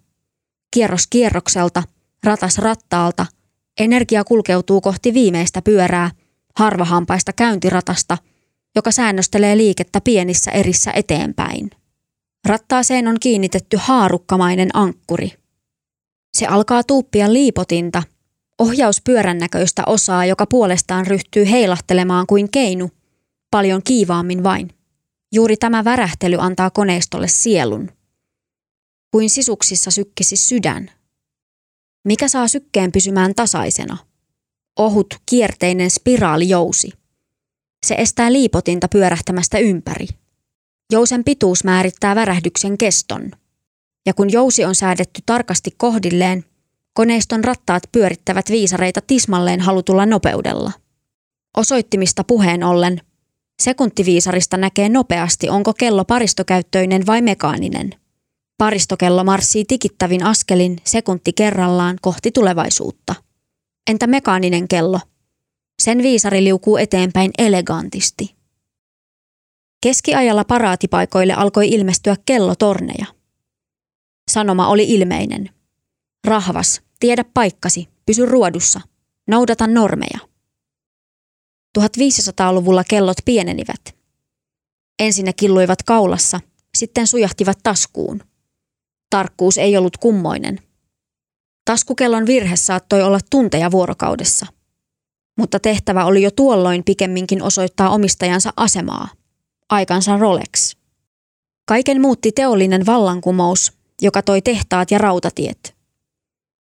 Kierros 0.74 1.08
kierrokselta, 1.08 1.84
ratas 2.24 2.58
rattaalta, 2.58 3.26
energia 3.80 4.24
kulkeutuu 4.24 4.82
kohti 4.82 5.14
viimeistä 5.14 5.62
pyörää, 5.62 6.12
harvahampaista 6.56 7.34
käyntiratasta, 7.34 8.18
joka 8.76 8.92
säännöstelee 8.92 9.58
liikettä 9.58 10.02
pienissä 10.02 10.52
erissä 10.52 10.92
eteenpäin. 10.92 11.70
Rattaaseen 12.46 13.08
on 13.08 13.18
kiinnitetty 13.20 13.78
haarukkamainen 13.82 14.70
ankkuri. 14.74 15.34
Se 16.38 16.46
alkaa 16.46 16.84
tuuppia 16.84 17.34
liipotinta, 17.34 18.04
ohjauspyörän 18.60 19.38
näköistä 19.38 19.84
osaa, 19.88 20.26
joka 20.26 20.46
puolestaan 20.46 21.08
ryhtyy 21.08 21.50
heilahtelemaan 21.52 22.28
kuin 22.28 22.52
keinu, 22.52 22.92
paljon 23.52 23.82
kiivaammin 23.84 24.44
vain. 24.44 24.70
Juuri 25.34 25.58
tämä 25.58 25.84
värähtely 25.84 26.38
antaa 26.40 26.70
koneistolle 26.70 27.28
sielun. 27.28 27.92
Kuin 29.12 29.30
sisuksissa 29.30 29.92
sykkisi 29.92 30.36
sydän. 30.36 30.92
Mikä 32.08 32.28
saa 32.28 32.48
sykkeen 32.48 32.92
pysymään 32.92 33.36
tasaisena? 33.36 33.98
Ohut, 34.80 35.08
kierteinen 35.26 35.92
spiraalijousi. 35.92 36.92
Se 37.86 37.96
estää 37.96 38.34
liipotinta 38.34 38.88
pyörähtämästä 38.88 39.58
ympäri. 39.58 40.08
Jousen 40.94 41.24
pituus 41.24 41.64
määrittää 41.64 42.16
värähdyksen 42.16 42.78
keston. 42.78 43.32
Ja 44.06 44.14
kun 44.14 44.32
jousi 44.32 44.66
on 44.66 44.76
säädetty 44.76 45.22
tarkasti 45.26 45.72
kohdilleen, 45.78 46.46
koneiston 46.94 47.44
rattaat 47.44 47.84
pyörittävät 47.92 48.50
viisareita 48.50 49.02
tismalleen 49.08 49.62
halutulla 49.62 50.06
nopeudella. 50.06 50.72
Osoittimista 51.58 52.24
puheen 52.24 52.64
ollen, 52.64 53.02
sekuntiviisarista 53.62 54.58
näkee 54.58 54.90
nopeasti, 54.90 55.50
onko 55.50 55.74
kello 55.74 56.06
paristokäyttöinen 56.06 57.06
vai 57.06 57.22
mekaaninen. 57.22 57.90
Paristokello 58.58 59.24
marssii 59.24 59.66
tikittävin 59.66 60.24
askelin 60.24 60.78
sekunti 60.84 61.34
kerrallaan 61.34 61.98
kohti 62.02 62.32
tulevaisuutta. 62.32 63.16
Entä 63.90 64.08
mekaaninen 64.08 64.68
kello? 64.68 65.00
Sen 65.82 65.98
viisari 65.98 66.44
liukuu 66.44 66.78
eteenpäin 66.78 67.32
elegantisti. 67.38 68.36
Keskiajalla 69.84 70.44
paraatipaikoille 70.44 71.34
alkoi 71.34 71.70
ilmestyä 71.70 72.16
kellotorneja. 72.26 73.06
Sanoma 74.32 74.68
oli 74.68 74.84
ilmeinen. 74.84 75.50
Rahvas, 76.28 76.82
tiedä 77.00 77.24
paikkasi, 77.34 77.88
pysy 78.06 78.26
ruodussa, 78.26 78.82
noudata 79.28 79.68
normeja. 79.68 80.20
1500-luvulla 81.80 82.84
kellot 82.84 83.18
pienenivät. 83.26 83.96
Ensin 85.00 85.26
ne 85.26 85.34
killuivat 85.34 85.84
kaulassa, 85.84 86.40
sitten 86.78 87.08
sujahtivat 87.08 87.58
taskuun. 87.64 88.22
Tarkkuus 89.10 89.58
ei 89.58 89.78
ollut 89.78 89.98
kummoinen. 89.98 90.60
Taskukellon 91.66 92.26
virhe 92.26 92.56
saattoi 92.56 93.04
olla 93.04 93.20
tunteja 93.30 93.72
vuorokaudessa. 93.72 94.46
Mutta 95.38 95.60
tehtävä 95.60 96.06
oli 96.06 96.22
jo 96.22 96.32
tuolloin 96.32 96.84
pikemminkin 96.84 97.44
osoittaa 97.44 97.90
omistajansa 97.90 98.54
asemaa. 98.58 99.08
Aikansa 99.70 100.18
Rolex. 100.18 100.76
Kaiken 101.66 102.02
muutti 102.02 102.32
teollinen 102.32 102.86
vallankumous, 102.86 103.74
joka 104.02 104.22
toi 104.22 104.42
tehtaat 104.42 104.92
ja 104.92 104.98
rautatiet. 104.98 105.79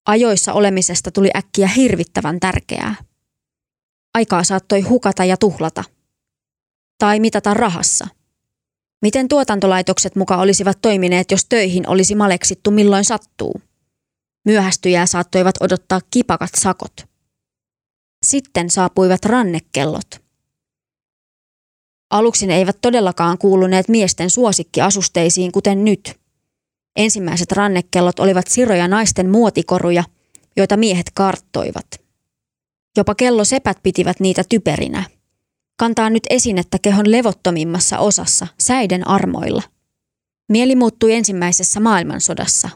Ajoissa 0.05 0.53
olemisesta 0.53 1.11
tuli 1.11 1.29
äkkiä 1.35 1.67
hirvittävän 1.67 2.39
tärkeää. 2.39 2.95
Aikaa 4.13 4.43
saattoi 4.43 4.81
hukata 4.81 5.25
ja 5.25 5.37
tuhlata. 5.37 5.83
Tai 6.97 7.19
mitata 7.19 7.53
rahassa. 7.53 8.07
Miten 9.01 9.27
tuotantolaitokset 9.27 10.15
muka 10.15 10.37
olisivat 10.37 10.81
toimineet, 10.81 11.31
jos 11.31 11.45
töihin 11.45 11.89
olisi 11.89 12.15
maleksittu 12.15 12.71
milloin 12.71 13.05
sattuu? 13.05 13.61
Myöhästyjää 14.45 15.05
saattoivat 15.05 15.55
odottaa 15.61 16.01
kipakat 16.11 16.49
sakot. 16.57 16.93
Sitten 18.25 18.69
saapuivat 18.69 19.25
rannekellot. 19.25 20.07
Aluksi 22.09 22.47
ne 22.47 22.57
eivät 22.57 22.77
todellakaan 22.81 23.37
kuuluneet 23.37 23.89
miesten 23.89 24.29
suosikkiasusteisiin 24.29 25.51
kuten 25.51 25.85
nyt. 25.85 26.20
Ensimmäiset 26.95 27.51
rannekellot 27.51 28.19
olivat 28.19 28.47
siroja 28.47 28.87
naisten 28.87 29.29
muotikoruja, 29.29 30.03
joita 30.57 30.77
miehet 30.77 31.11
karttoivat. 31.13 31.87
Jopa 32.97 33.15
kellosepät 33.15 33.77
pitivät 33.83 34.19
niitä 34.19 34.43
typerinä. 34.49 35.03
Kantaa 35.77 36.09
nyt 36.09 36.23
esinettä 36.29 36.77
kehon 36.81 37.11
levottomimmassa 37.11 37.99
osassa, 37.99 38.47
säiden 38.59 39.07
armoilla. 39.07 39.63
Mieli 40.49 40.75
muuttui 40.75 41.13
ensimmäisessä 41.13 41.79
maailmansodassa. 41.79 42.69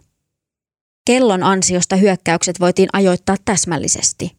Kellon 1.05 1.43
ansiosta 1.43 1.95
hyökkäykset 1.95 2.59
voitiin 2.59 2.89
ajoittaa 2.93 3.35
täsmällisesti. 3.45 4.37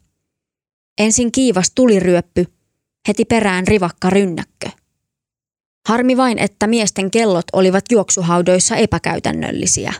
Ensin 0.98 1.32
kiivas 1.32 1.72
tuliryöppy, 1.74 2.46
heti 3.08 3.24
perään 3.24 3.66
rivakka 3.66 4.10
rynnäkkö. 4.10 4.70
Harmi 5.86 6.16
vain, 6.16 6.38
että 6.38 6.66
miesten 6.66 7.10
kellot 7.10 7.44
olivat 7.52 7.84
juoksuhaudoissa 7.90 8.76
epäkäytännöllisiä. 8.76 9.92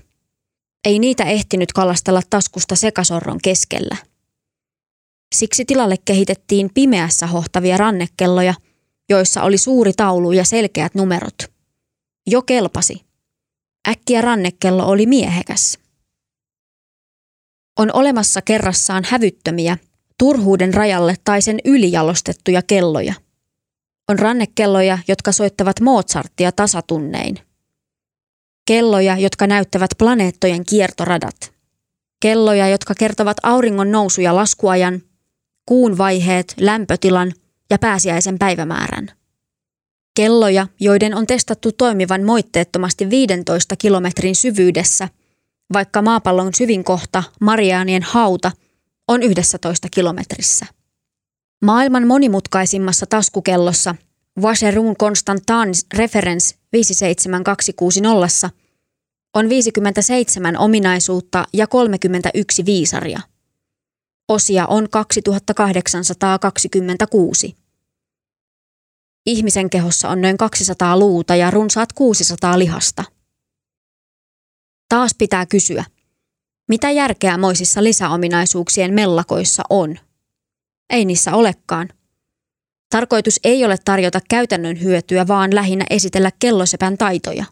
Ei 0.85 0.99
niitä 0.99 1.25
ehtinyt 1.25 1.73
kalastella 1.73 2.21
taskusta 2.31 2.77
sekasorron 2.77 3.39
keskellä. 3.43 3.97
Siksi 5.35 5.65
tilalle 5.65 5.97
kehitettiin 6.05 6.71
pimeässä 6.75 7.27
hohtavia 7.27 7.77
rannekelloja, 7.77 8.55
joissa 9.09 9.43
oli 9.43 9.59
suuri 9.59 9.93
taulu 9.93 10.33
ja 10.33 10.45
selkeät 10.45 10.95
numerot. 10.95 11.39
Jo 12.27 12.43
kelpasi. 12.43 13.05
Äkkiä 13.89 14.21
rannekello 14.21 14.87
oli 14.87 15.07
miehekäs. 15.07 15.79
On 17.79 17.91
olemassa 17.93 18.43
kerrassaan 18.43 19.05
hävyttömiä, 19.07 19.79
turhuuden 20.19 20.75
rajalle 20.75 21.15
tai 21.25 21.43
sen 21.43 21.59
ylijalostettuja 21.65 22.63
kelloja– 22.63 23.15
on 24.09 24.19
rannekelloja, 24.19 24.99
jotka 25.09 25.33
soittavat 25.33 25.81
Mozartia 25.81 26.53
tasatunnein. 26.53 27.39
Kelloja, 28.67 29.19
jotka 29.19 29.47
näyttävät 29.47 29.91
planeettojen 29.99 30.65
kiertoradat. 30.65 31.53
Kelloja, 32.21 32.69
jotka 32.69 32.95
kertovat 32.95 33.37
auringon 33.43 33.93
nousu- 33.93 34.21
ja 34.21 34.37
laskuajan, 34.37 35.03
kuun 35.67 35.99
vaiheet, 35.99 36.55
lämpötilan 36.61 37.33
ja 37.71 37.79
pääsiäisen 37.79 38.39
päivämäärän. 38.39 39.11
Kelloja, 40.17 40.67
joiden 40.81 41.15
on 41.15 41.27
testattu 41.27 41.73
toimivan 41.73 42.23
moitteettomasti 42.23 43.11
15 43.11 43.77
kilometrin 43.77 44.37
syvyydessä, 44.37 45.09
vaikka 45.73 46.03
maapallon 46.03 46.55
syvin 46.55 46.85
kohta, 46.85 47.23
Mariaanien 47.41 48.03
hauta, 48.03 48.53
on 49.09 49.23
11 49.23 49.89
kilometrissä. 49.91 50.67
Maailman 51.63 52.07
monimutkaisimmassa 52.07 53.07
taskukellossa 53.07 53.95
Vacheron 54.43 54.97
Constantins 54.97 55.87
Reference 55.95 56.57
57260 56.73 58.51
on 59.35 59.49
57 59.49 60.59
ominaisuutta 60.59 61.45
ja 61.53 61.67
31 61.67 62.65
viisaria. 62.65 63.21
Osia 64.29 64.67
on 64.67 64.91
2826. 64.91 67.57
Ihmisen 69.27 69.71
kehossa 69.71 70.09
on 70.09 70.21
noin 70.21 70.37
200 70.37 70.99
luuta 70.99 71.37
ja 71.37 71.51
runsaat 71.51 71.93
600 71.93 72.59
lihasta. 72.59 73.05
Taas 74.89 75.15
pitää 75.19 75.47
kysyä, 75.47 75.85
mitä 76.69 76.91
järkeä 76.91 77.39
moisissa 77.39 77.85
lisäominaisuuksien 77.85 78.95
mellakoissa 78.95 79.63
on? 79.71 79.99
Ei 80.91 81.05
niissä 81.05 81.35
olekaan. 81.35 81.89
Tarkoitus 82.91 83.41
ei 83.45 83.65
ole 83.65 83.77
tarjota 83.85 84.21
käytännön 84.29 84.83
hyötyä, 84.83 85.29
vaan 85.29 85.55
lähinnä 85.55 85.85
esitellä 85.91 86.31
kellosepän 86.39 86.99
taitoja. 86.99 87.45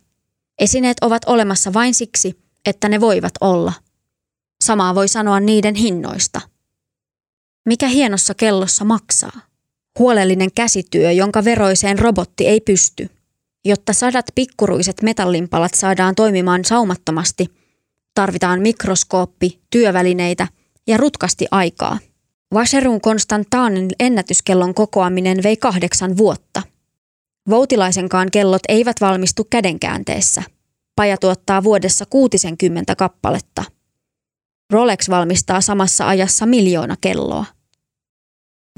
Esineet 0.58 0.96
ovat 1.00 1.22
olemassa 1.26 1.72
vain 1.72 1.94
siksi, 1.94 2.40
että 2.66 2.88
ne 2.88 3.00
voivat 3.00 3.32
olla. 3.40 3.72
Samaa 4.64 4.94
voi 4.94 5.08
sanoa 5.08 5.40
niiden 5.40 5.74
hinnoista. 5.74 6.40
Mikä 7.66 7.88
hienossa 7.88 8.34
kellossa 8.34 8.84
maksaa? 8.84 9.40
Huolellinen 9.98 10.52
käsityö, 10.52 11.12
jonka 11.12 11.44
veroiseen 11.44 11.98
robotti 11.98 12.46
ei 12.46 12.60
pysty. 12.60 13.10
Jotta 13.64 13.92
sadat 13.92 14.26
pikkuruiset 14.34 15.02
metallinpalat 15.02 15.74
saadaan 15.74 16.14
toimimaan 16.14 16.64
saumattomasti, 16.64 17.46
tarvitaan 18.14 18.60
mikroskooppi, 18.60 19.60
työvälineitä 19.70 20.48
ja 20.86 20.96
rutkasti 20.96 21.46
aikaa– 21.50 21.98
Vacherun 22.54 23.00
Konstantaanin 23.00 23.90
ennätyskellon 24.00 24.74
kokoaminen 24.74 25.42
vei 25.42 25.56
kahdeksan 25.56 26.16
vuotta. 26.16 26.62
Voutilaisenkaan 27.50 28.30
kellot 28.30 28.62
eivät 28.68 29.00
valmistu 29.00 29.44
kädenkäänteessä. 29.50 30.42
Paja 30.96 31.16
tuottaa 31.16 31.64
vuodessa 31.64 32.06
60 32.10 32.96
kappaletta. 32.96 33.64
Rolex 34.72 35.10
valmistaa 35.10 35.60
samassa 35.60 36.08
ajassa 36.08 36.46
miljoona 36.46 36.96
kelloa. 37.00 37.44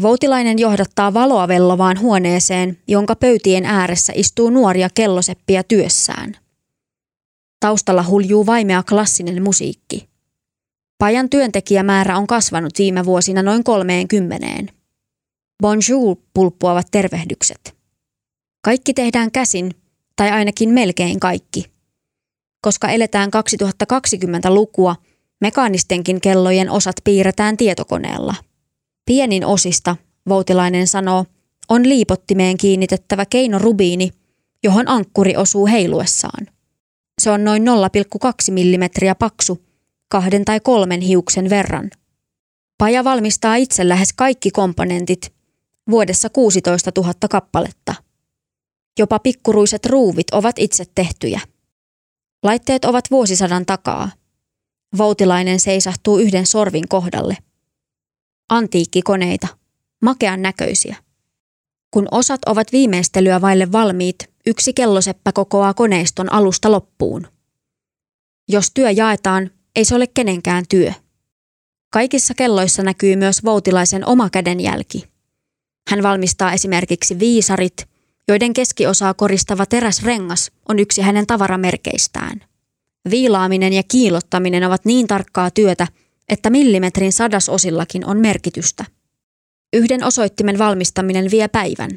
Voutilainen 0.02 0.58
johdattaa 0.58 1.14
valoa 1.14 1.48
vellovaan 1.48 2.00
huoneeseen, 2.00 2.78
jonka 2.88 3.16
pöytien 3.16 3.64
ääressä 3.64 4.12
istuu 4.16 4.50
nuoria 4.50 4.88
kelloseppiä 4.94 5.62
työssään. 5.62 6.36
Taustalla 7.60 8.04
huljuu 8.04 8.46
vaimea 8.46 8.82
klassinen 8.82 9.42
musiikki. 9.42 10.15
Pajan 10.98 11.30
työntekijämäärä 11.30 12.18
on 12.18 12.26
kasvanut 12.26 12.72
viime 12.78 13.04
vuosina 13.04 13.42
noin 13.42 13.64
kolmeen 13.64 14.08
kymmeneen. 14.08 14.70
Bonjour 15.62 16.16
pulppuavat 16.34 16.86
tervehdykset. 16.90 17.76
Kaikki 18.64 18.94
tehdään 18.94 19.30
käsin, 19.30 19.74
tai 20.16 20.30
ainakin 20.30 20.70
melkein 20.70 21.20
kaikki. 21.20 21.64
Koska 22.60 22.88
eletään 22.88 23.30
2020-lukua, 23.92 24.96
mekaanistenkin 25.40 26.20
kellojen 26.20 26.70
osat 26.70 26.96
piirretään 27.04 27.56
tietokoneella. 27.56 28.34
Pienin 29.06 29.46
osista, 29.46 29.96
Voutilainen 30.28 30.86
sanoo, 30.86 31.26
on 31.68 31.88
liipottimeen 31.88 32.56
kiinnitettävä 32.56 33.26
keinorubiini, 33.26 34.10
johon 34.64 34.88
ankkuri 34.88 35.36
osuu 35.36 35.66
heiluessaan. 35.66 36.46
Se 37.22 37.30
on 37.30 37.44
noin 37.44 37.62
0,2 37.62 37.68
mm 38.50 39.14
paksu 39.18 39.65
kahden 40.08 40.44
tai 40.44 40.60
kolmen 40.60 41.00
hiuksen 41.00 41.50
verran. 41.50 41.90
Paja 42.78 43.04
valmistaa 43.04 43.56
itse 43.56 43.88
lähes 43.88 44.12
kaikki 44.12 44.50
komponentit, 44.50 45.34
vuodessa 45.90 46.30
16 46.30 46.90
000 46.96 47.12
kappaletta. 47.30 47.94
Jopa 48.98 49.18
pikkuruiset 49.18 49.86
ruuvit 49.86 50.30
ovat 50.32 50.58
itse 50.58 50.84
tehtyjä. 50.94 51.40
Laitteet 52.42 52.84
ovat 52.84 53.04
vuosisadan 53.10 53.66
takaa. 53.66 54.10
Voutilainen 54.98 55.60
seisahtuu 55.60 56.18
yhden 56.18 56.46
sorvin 56.46 56.88
kohdalle. 56.88 57.36
Antiikkikoneita, 58.48 59.48
makean 60.02 60.42
näköisiä. 60.42 60.96
Kun 61.90 62.08
osat 62.10 62.40
ovat 62.46 62.72
viimeistelyä 62.72 63.40
vaille 63.40 63.72
valmiit, 63.72 64.30
yksi 64.46 64.72
kelloseppä 64.72 65.32
kokoaa 65.32 65.74
koneiston 65.74 66.32
alusta 66.32 66.72
loppuun. 66.72 67.26
Jos 68.48 68.70
työ 68.74 68.90
jaetaan, 68.90 69.50
ei 69.76 69.84
se 69.84 69.94
ole 69.94 70.06
kenenkään 70.06 70.64
työ. 70.68 70.92
Kaikissa 71.92 72.34
kelloissa 72.34 72.82
näkyy 72.82 73.16
myös 73.16 73.44
voutilaisen 73.44 74.08
oma 74.08 74.30
kädenjälki. 74.30 75.04
Hän 75.90 76.02
valmistaa 76.02 76.52
esimerkiksi 76.52 77.18
viisarit, 77.18 77.88
joiden 78.28 78.52
keskiosaa 78.52 79.14
koristava 79.14 79.66
teräsrengas 79.66 80.52
on 80.68 80.78
yksi 80.78 81.02
hänen 81.02 81.26
tavaramerkeistään. 81.26 82.40
Viilaaminen 83.10 83.72
ja 83.72 83.82
kiilottaminen 83.88 84.64
ovat 84.64 84.84
niin 84.84 85.06
tarkkaa 85.06 85.50
työtä, 85.50 85.86
että 86.28 86.50
millimetrin 86.50 87.12
sadasosillakin 87.12 88.06
on 88.06 88.18
merkitystä. 88.18 88.84
Yhden 89.72 90.04
osoittimen 90.04 90.58
valmistaminen 90.58 91.30
vie 91.30 91.48
päivän. 91.48 91.90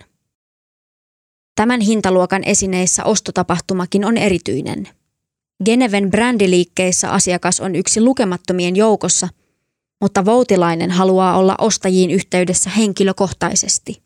Tämän 1.56 1.82
hintaluokan 1.82 2.44
esineissä 2.44 3.04
ostotapahtumakin 3.04 4.06
on 4.06 4.18
erityinen– 4.18 4.89
Geneven 5.65 6.12
brändiliikkeissä 6.12 7.12
asiakas 7.12 7.60
on 7.60 7.76
yksi 7.76 8.02
lukemattomien 8.02 8.76
joukossa, 8.76 9.28
mutta 10.02 10.26
voutilainen 10.26 10.91
haluaa 10.91 11.38
olla 11.38 11.56
ostajiin 11.58 12.12
yhteydessä 12.12 12.69
henkilökohtaisesti. 12.69 14.02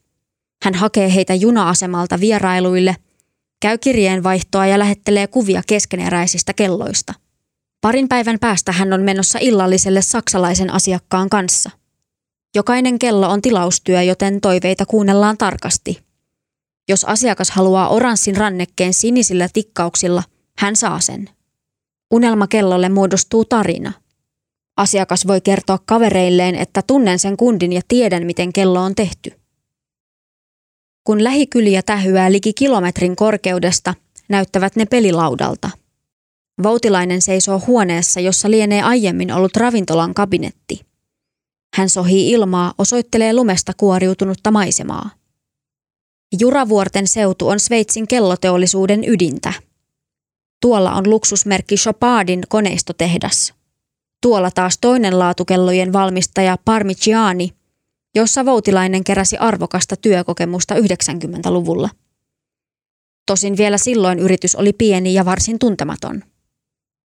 Hän 0.64 0.74
hakee 0.74 1.16
heitä 1.16 1.34
juna-asemalta 1.34 2.20
vierailuille, 2.20 2.96
käy 3.60 3.78
kirjeenvaihtoa 3.78 4.68
ja 4.68 4.80
lähettelee 4.80 5.28
kuvia 5.28 5.62
keskeneräisistä 5.68 6.54
kelloista. 6.54 7.14
Parin 7.82 8.08
päivän 8.08 8.40
päästä 8.40 8.72
hän 8.72 8.94
on 8.94 9.02
menossa 9.02 9.40
illalliselle 9.42 10.02
saksalaisen 10.02 10.70
asiakkaan 10.70 11.30
kanssa. 11.30 11.70
Jokainen 12.56 13.00
kello 13.00 13.30
on 13.30 13.42
tilaustyö, 13.42 14.02
joten 14.02 14.42
toiveita 14.42 14.86
kuunnellaan 14.86 15.38
tarkasti. 15.38 16.00
Jos 16.90 17.06
asiakas 17.06 17.52
haluaa 17.52 17.90
oranssin 17.90 18.38
rannekkeen 18.38 18.94
sinisillä 18.94 19.50
tikkauksilla, 19.54 20.24
hän 20.58 20.76
saa 20.76 21.00
sen. 21.00 21.30
Unelmakellolle 22.14 22.90
muodostuu 22.90 23.46
tarina. 23.46 23.94
Asiakas 24.78 25.28
voi 25.28 25.42
kertoa 25.42 25.80
kavereilleen, 25.86 26.56
että 26.56 26.82
tunnen 26.82 27.20
sen 27.20 27.38
kundin 27.38 27.74
ja 27.74 27.82
tiedän, 27.88 28.26
miten 28.26 28.54
kello 28.54 28.82
on 28.82 28.96
tehty. 28.96 29.32
Kun 31.04 31.24
lähikyliä 31.24 31.82
tähyää 31.82 32.32
liki 32.32 32.54
kilometrin 32.54 33.16
korkeudesta, 33.16 33.94
näyttävät 34.30 34.76
ne 34.76 34.86
pelilaudalta. 34.86 35.70
Voutilainen 36.64 37.22
seisoo 37.22 37.62
huoneessa, 37.68 38.20
jossa 38.20 38.52
lienee 38.52 38.82
aiemmin 38.82 39.32
ollut 39.32 39.56
ravintolan 39.56 40.14
kabinetti. 40.14 40.86
Hän 41.76 41.90
sohii 41.90 42.32
ilmaa, 42.32 42.74
osoittelee 42.78 43.34
lumesta 43.34 43.74
kuoriutunutta 43.78 44.52
maisemaa. 44.52 45.10
Juravuorten 46.40 47.08
seutu 47.08 47.48
on 47.48 47.60
Sveitsin 47.60 48.08
kelloteollisuuden 48.08 49.04
ydintä. 49.08 49.54
Tuolla 50.64 50.92
on 50.94 51.10
luksusmerkki 51.10 51.76
Chopardin 51.76 52.42
koneistotehdas. 52.50 53.54
Tuolla 54.22 54.52
taas 54.52 54.78
toinen 54.82 55.20
laatukellojen 55.20 55.94
valmistaja 55.94 56.58
Parmigiani, 56.66 57.50
jossa 58.16 58.46
Voutilainen 58.46 59.04
keräsi 59.04 59.38
arvokasta 59.38 59.96
työkokemusta 59.96 60.76
90-luvulla. 60.76 61.90
Tosin 63.28 63.58
vielä 63.58 63.78
silloin 63.78 64.20
yritys 64.20 64.56
oli 64.56 64.74
pieni 64.74 65.14
ja 65.14 65.26
varsin 65.26 65.60
tuntematon. 65.60 66.24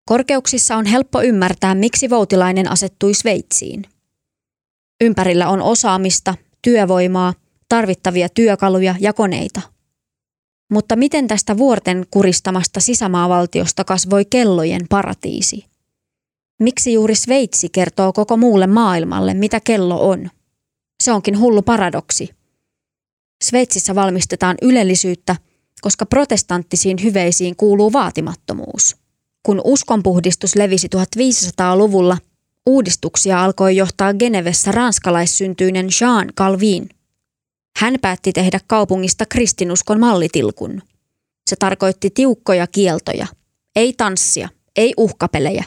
Korkeuksissa 0.09 0.77
on 0.77 0.87
helppo 0.87 1.23
ymmärtää, 1.23 1.75
miksi 1.75 2.11
Voutilainen 2.11 2.71
asettui 2.71 3.15
Sveitsiin. 3.15 3.83
Ympärillä 5.01 5.49
on 5.49 5.63
osaamista, 5.63 6.35
työvoimaa, 6.63 7.35
tarvittavia 7.69 8.29
työkaluja 8.29 8.95
ja 9.01 9.13
koneita. 9.13 9.74
Mutta 10.71 10.97
miten 10.97 11.29
tästä 11.29 11.57
vuorten 11.57 12.07
kuristamasta 12.11 12.81
sisämaavaltiosta 12.81 13.85
kasvoi 13.85 14.25
kellojen 14.25 14.83
paratiisi? 14.89 15.65
Miksi 16.61 16.93
juuri 16.93 17.15
Sveitsi 17.15 17.69
kertoo 17.69 18.13
koko 18.13 18.37
muulle 18.37 18.67
maailmalle, 18.67 19.35
mitä 19.35 19.61
kello 19.61 20.11
on? 20.11 20.31
Se 21.03 21.13
onkin 21.13 21.39
hullu 21.39 21.63
paradoksi. 21.63 22.31
Sveitsissä 23.45 23.95
valmistetaan 23.95 24.57
ylellisyyttä, 24.63 25.37
koska 25.81 26.07
protestanttisiin 26.07 26.97
hyveisiin 27.03 27.57
kuuluu 27.57 27.93
vaatimattomuus. 27.93 28.97
Kun 29.43 29.61
uskonpuhdistus 29.65 30.57
levisi 30.57 30.89
1500-luvulla, 30.97 32.19
uudistuksia 32.67 33.45
alkoi 33.45 33.77
johtaa 33.77 34.15
Genevessä 34.15 34.73
ranskalaissyntyinen 34.73 35.89
Jean 36.01 36.33
Calvin. 36.39 36.89
Hän 37.77 37.95
päätti 38.03 38.33
tehdä 38.33 38.61
kaupungista 38.67 39.27
kristinuskon 39.27 40.01
mallitilkun. 40.01 40.83
Se 41.47 41.57
tarkoitti 41.57 42.11
tiukkoja 42.11 42.67
kieltoja. 42.67 43.27
Ei 43.77 43.93
tanssia, 43.93 44.49
ei 44.77 44.95
uhkapelejä, 44.97 45.65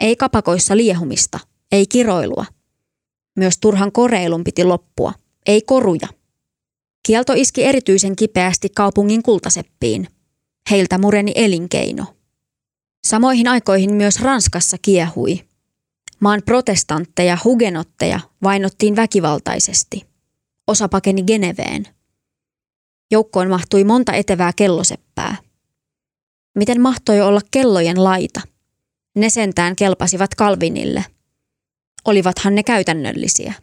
ei 0.00 0.16
kapakoissa 0.16 0.76
liehumista, 0.76 1.38
ei 1.72 1.86
kiroilua. 1.86 2.44
Myös 3.36 3.58
turhan 3.58 3.92
koreilun 3.92 4.44
piti 4.44 4.64
loppua, 4.64 5.12
ei 5.46 5.62
koruja. 5.62 6.08
Kielto 7.06 7.32
iski 7.32 7.64
erityisen 7.64 8.16
kipeästi 8.16 8.68
kaupungin 8.68 9.22
kultaseppiin. 9.22 10.08
Heiltä 10.70 10.98
mureni 10.98 11.32
elinkeino. 11.34 12.04
Samoihin 13.06 13.48
aikoihin 13.48 13.94
myös 13.94 14.20
Ranskassa 14.20 14.76
kiehui. 14.82 15.40
Maan 16.20 16.42
protestantteja, 16.44 17.38
hugenotteja 17.44 18.20
vainottiin 18.42 18.96
väkivaltaisesti. 18.96 20.15
Osa 20.66 20.88
pakeni 20.88 21.22
Geneveen. 21.22 21.88
Joukkoon 23.10 23.48
mahtui 23.48 23.84
monta 23.84 24.12
etevää 24.12 24.52
kelloseppää. 24.56 25.36
Miten 26.58 26.80
mahtoi 26.80 27.20
olla 27.20 27.40
kellojen 27.50 28.04
laita? 28.04 28.40
Ne 29.16 29.30
sentään 29.30 29.76
kelpasivat 29.76 30.34
Kalvinille. 30.34 31.04
Olivathan 32.04 32.54
ne 32.54 32.62
käytännöllisiä. 32.62 33.54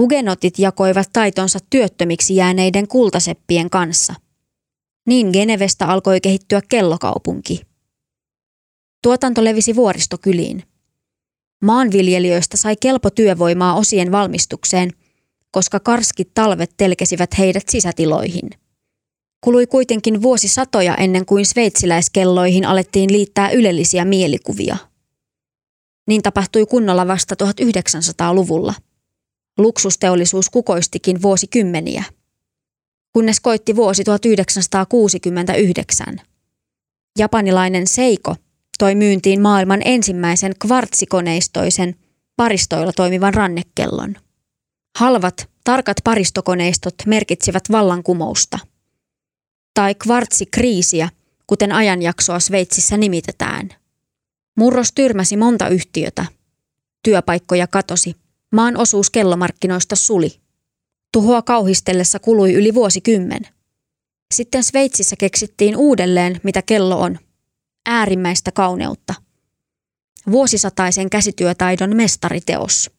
Hugenotit 0.00 0.58
jakoivat 0.58 1.08
taitonsa 1.12 1.58
työttömiksi 1.70 2.36
jääneiden 2.36 2.88
kultaseppien 2.88 3.70
kanssa. 3.70 4.14
Niin 5.06 5.28
Genevestä 5.32 5.86
alkoi 5.86 6.20
kehittyä 6.20 6.60
kellokaupunki– 6.68 7.60
Tuotanto 9.02 9.44
levisi 9.44 9.76
vuoristokyliin. 9.76 10.62
Maanviljelijöistä 11.62 12.56
sai 12.56 12.76
kelpo 12.80 13.10
työvoimaa 13.10 13.74
osien 13.74 14.12
valmistukseen, 14.12 14.90
koska 15.52 15.80
karskit 15.80 16.34
talvet 16.34 16.70
telkesivät 16.76 17.38
heidät 17.38 17.68
sisätiloihin. 17.68 18.50
Kului 19.40 19.66
kuitenkin 19.66 20.22
vuosisatoja 20.22 20.94
ennen 20.94 21.26
kuin 21.26 21.46
sveitsiläiskelloihin 21.46 22.64
alettiin 22.64 23.12
liittää 23.12 23.50
ylellisiä 23.50 24.04
mielikuvia. 24.04 24.76
Niin 26.08 26.22
tapahtui 26.22 26.66
kunnolla 26.66 27.06
vasta 27.06 27.34
1900-luvulla. 27.44 28.74
Luksusteollisuus 29.58 30.50
kukoistikin 30.50 31.22
vuosikymmeniä. 31.22 32.04
Kunnes 33.12 33.40
koitti 33.40 33.76
vuosi 33.76 34.04
1969. 34.04 36.20
Japanilainen 37.18 37.86
Seiko 37.86 38.36
toi 38.78 38.94
myyntiin 38.94 39.40
maailman 39.40 39.80
ensimmäisen 39.84 40.52
kvartsikoneistoisen 40.58 41.94
paristoilla 42.36 42.92
toimivan 42.92 43.34
rannekellon. 43.34 44.16
Halvat, 44.96 45.50
tarkat 45.64 45.96
paristokoneistot 46.04 46.94
merkitsivät 47.06 47.62
vallankumousta. 47.72 48.58
Tai 49.74 49.94
kvartsikriisiä, 49.94 51.08
kuten 51.46 51.72
ajanjaksoa 51.72 52.40
Sveitsissä 52.40 52.96
nimitetään. 52.96 53.68
Murros 54.56 54.92
tyrmäsi 54.92 55.36
monta 55.36 55.68
yhtiötä. 55.68 56.26
Työpaikkoja 57.02 57.66
katosi. 57.66 58.16
Maan 58.52 58.76
osuus 58.76 59.10
kellomarkkinoista 59.10 59.96
suli. 59.96 60.40
Tuhoa 61.12 61.42
kauhistellessa 61.42 62.18
kului 62.18 62.52
yli 62.52 62.74
vuosikymmen. 62.74 63.42
Sitten 64.34 64.64
Sveitsissä 64.64 65.16
keksittiin 65.16 65.76
uudelleen, 65.76 66.40
mitä 66.42 66.62
kello 66.62 67.00
on– 67.00 67.18
äärimmäistä 67.86 68.52
kauneutta. 68.52 69.14
Vuosisataisen 70.30 71.10
käsityötaidon 71.10 71.96
mestariteos. 71.96 72.90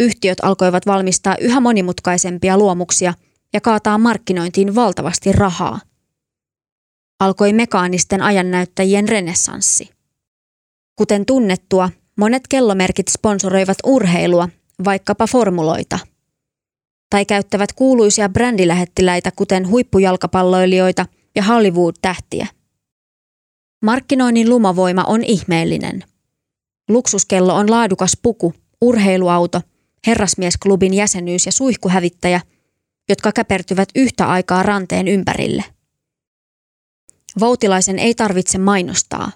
Yhtiöt 0.00 0.38
alkoivat 0.42 0.86
valmistaa 0.86 1.36
yhä 1.40 1.60
monimutkaisempia 1.60 2.58
luomuksia 2.58 3.14
ja 3.52 3.60
kaataa 3.60 3.98
markkinointiin 3.98 4.74
valtavasti 4.74 5.32
rahaa. 5.32 5.80
Alkoi 7.20 7.52
mekaanisten 7.52 8.22
ajannäyttäjien 8.22 9.08
renessanssi. 9.08 9.90
Kuten 10.96 11.26
tunnettua, 11.26 11.90
monet 12.16 12.42
kellomerkit 12.48 13.08
sponsoroivat 13.08 13.78
urheilua, 13.86 14.48
vaikkapa 14.84 15.26
formuloita. 15.26 15.98
Tai 17.10 17.24
käyttävät 17.24 17.72
kuuluisia 17.72 18.28
brändilähettiläitä, 18.28 19.30
kuten 19.36 19.68
huippujalkapalloilijoita 19.68 21.06
ja 21.34 21.42
Hollywood-tähtiä. 21.42 22.46
Markkinoinnin 23.84 24.48
lumavoima 24.48 25.04
on 25.04 25.24
ihmeellinen. 25.24 26.04
Luksuskello 26.88 27.54
on 27.54 27.70
laadukas 27.70 28.12
puku, 28.22 28.54
urheiluauto, 28.80 29.60
herrasmiesklubin 30.06 30.94
jäsenyys 30.94 31.46
ja 31.46 31.52
suihkuhävittäjä, 31.52 32.40
jotka 33.08 33.32
käpertyvät 33.32 33.88
yhtä 33.94 34.26
aikaa 34.26 34.62
ranteen 34.62 35.08
ympärille. 35.08 35.64
Voutilaisen 37.40 37.98
ei 37.98 38.14
tarvitse 38.14 38.58
mainostaa. 38.58 39.32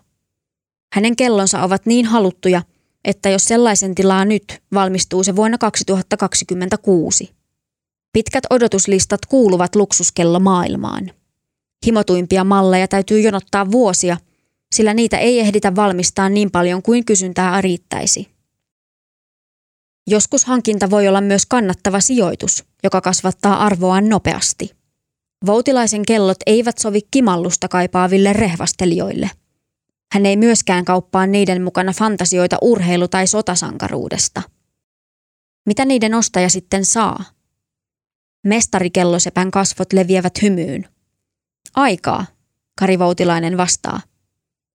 Hänen 0.92 1.16
kellonsa 1.16 1.62
ovat 1.62 1.86
niin 1.86 2.06
haluttuja, 2.06 2.62
että 3.04 3.28
jos 3.28 3.44
sellaisen 3.44 3.94
tilaa 3.94 4.24
nyt, 4.24 4.62
valmistuu 4.74 5.24
se 5.24 5.36
vuonna 5.36 5.58
2026. 5.58 7.30
Pitkät 8.12 8.44
odotuslistat 8.50 9.26
kuuluvat 9.26 9.76
luksuskello 9.76 10.40
maailmaan. 10.40 11.10
Himotuimpia 11.86 12.44
malleja 12.44 12.88
täytyy 12.88 13.20
jonottaa 13.20 13.70
vuosia– 13.70 14.16
sillä 14.74 14.94
niitä 14.94 15.18
ei 15.18 15.40
ehditä 15.40 15.76
valmistaa 15.76 16.28
niin 16.28 16.50
paljon 16.50 16.82
kuin 16.82 17.04
kysyntää 17.04 17.60
riittäisi. 17.60 18.28
Joskus 20.10 20.44
hankinta 20.44 20.90
voi 20.90 21.08
olla 21.08 21.20
myös 21.20 21.46
kannattava 21.46 22.00
sijoitus, 22.00 22.64
joka 22.84 23.00
kasvattaa 23.00 23.64
arvoaan 23.64 24.08
nopeasti. 24.08 24.70
Voutilaisen 25.46 26.06
kellot 26.06 26.36
eivät 26.46 26.78
sovi 26.78 27.00
kimallusta 27.10 27.68
kaipaaville 27.68 28.32
rehvastelijoille. 28.32 29.30
Hän 30.12 30.26
ei 30.26 30.36
myöskään 30.36 30.84
kauppaa 30.84 31.26
niiden 31.26 31.62
mukana 31.62 31.92
fantasioita 31.92 32.56
urheilu- 32.62 33.08
tai 33.08 33.26
sotasankaruudesta. 33.26 34.42
Mitä 35.66 35.84
niiden 35.84 36.14
ostaja 36.14 36.48
sitten 36.48 36.84
saa? 36.84 37.24
Mestarikellosepän 38.46 39.50
kasvot 39.50 39.92
leviävät 39.92 40.42
hymyyn. 40.42 40.88
Aikaa, 41.74 42.26
Kari 42.80 42.98
Voutilainen 42.98 43.56
vastaa 43.56 44.00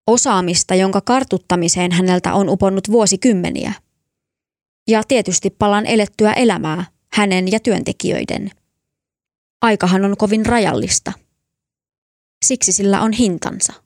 osaamista, 0.08 0.76
jonka 0.76 1.02
kartuttamiseen 1.02 1.92
häneltä 1.92 2.34
on 2.34 2.50
uponnut 2.50 2.92
vuosikymmeniä. 2.92 3.74
Ja 4.88 5.04
tietysti 5.08 5.50
palan 5.50 5.86
elettyä 5.86 6.34
elämää 6.34 6.86
hänen 7.14 7.52
ja 7.52 7.60
työntekijöiden. 7.60 8.52
Aikahan 9.62 10.06
on 10.06 10.18
kovin 10.18 10.46
rajallista. 10.46 11.12
Siksi 12.46 12.72
sillä 12.72 13.02
on 13.02 13.12
hintansa. 13.12 13.85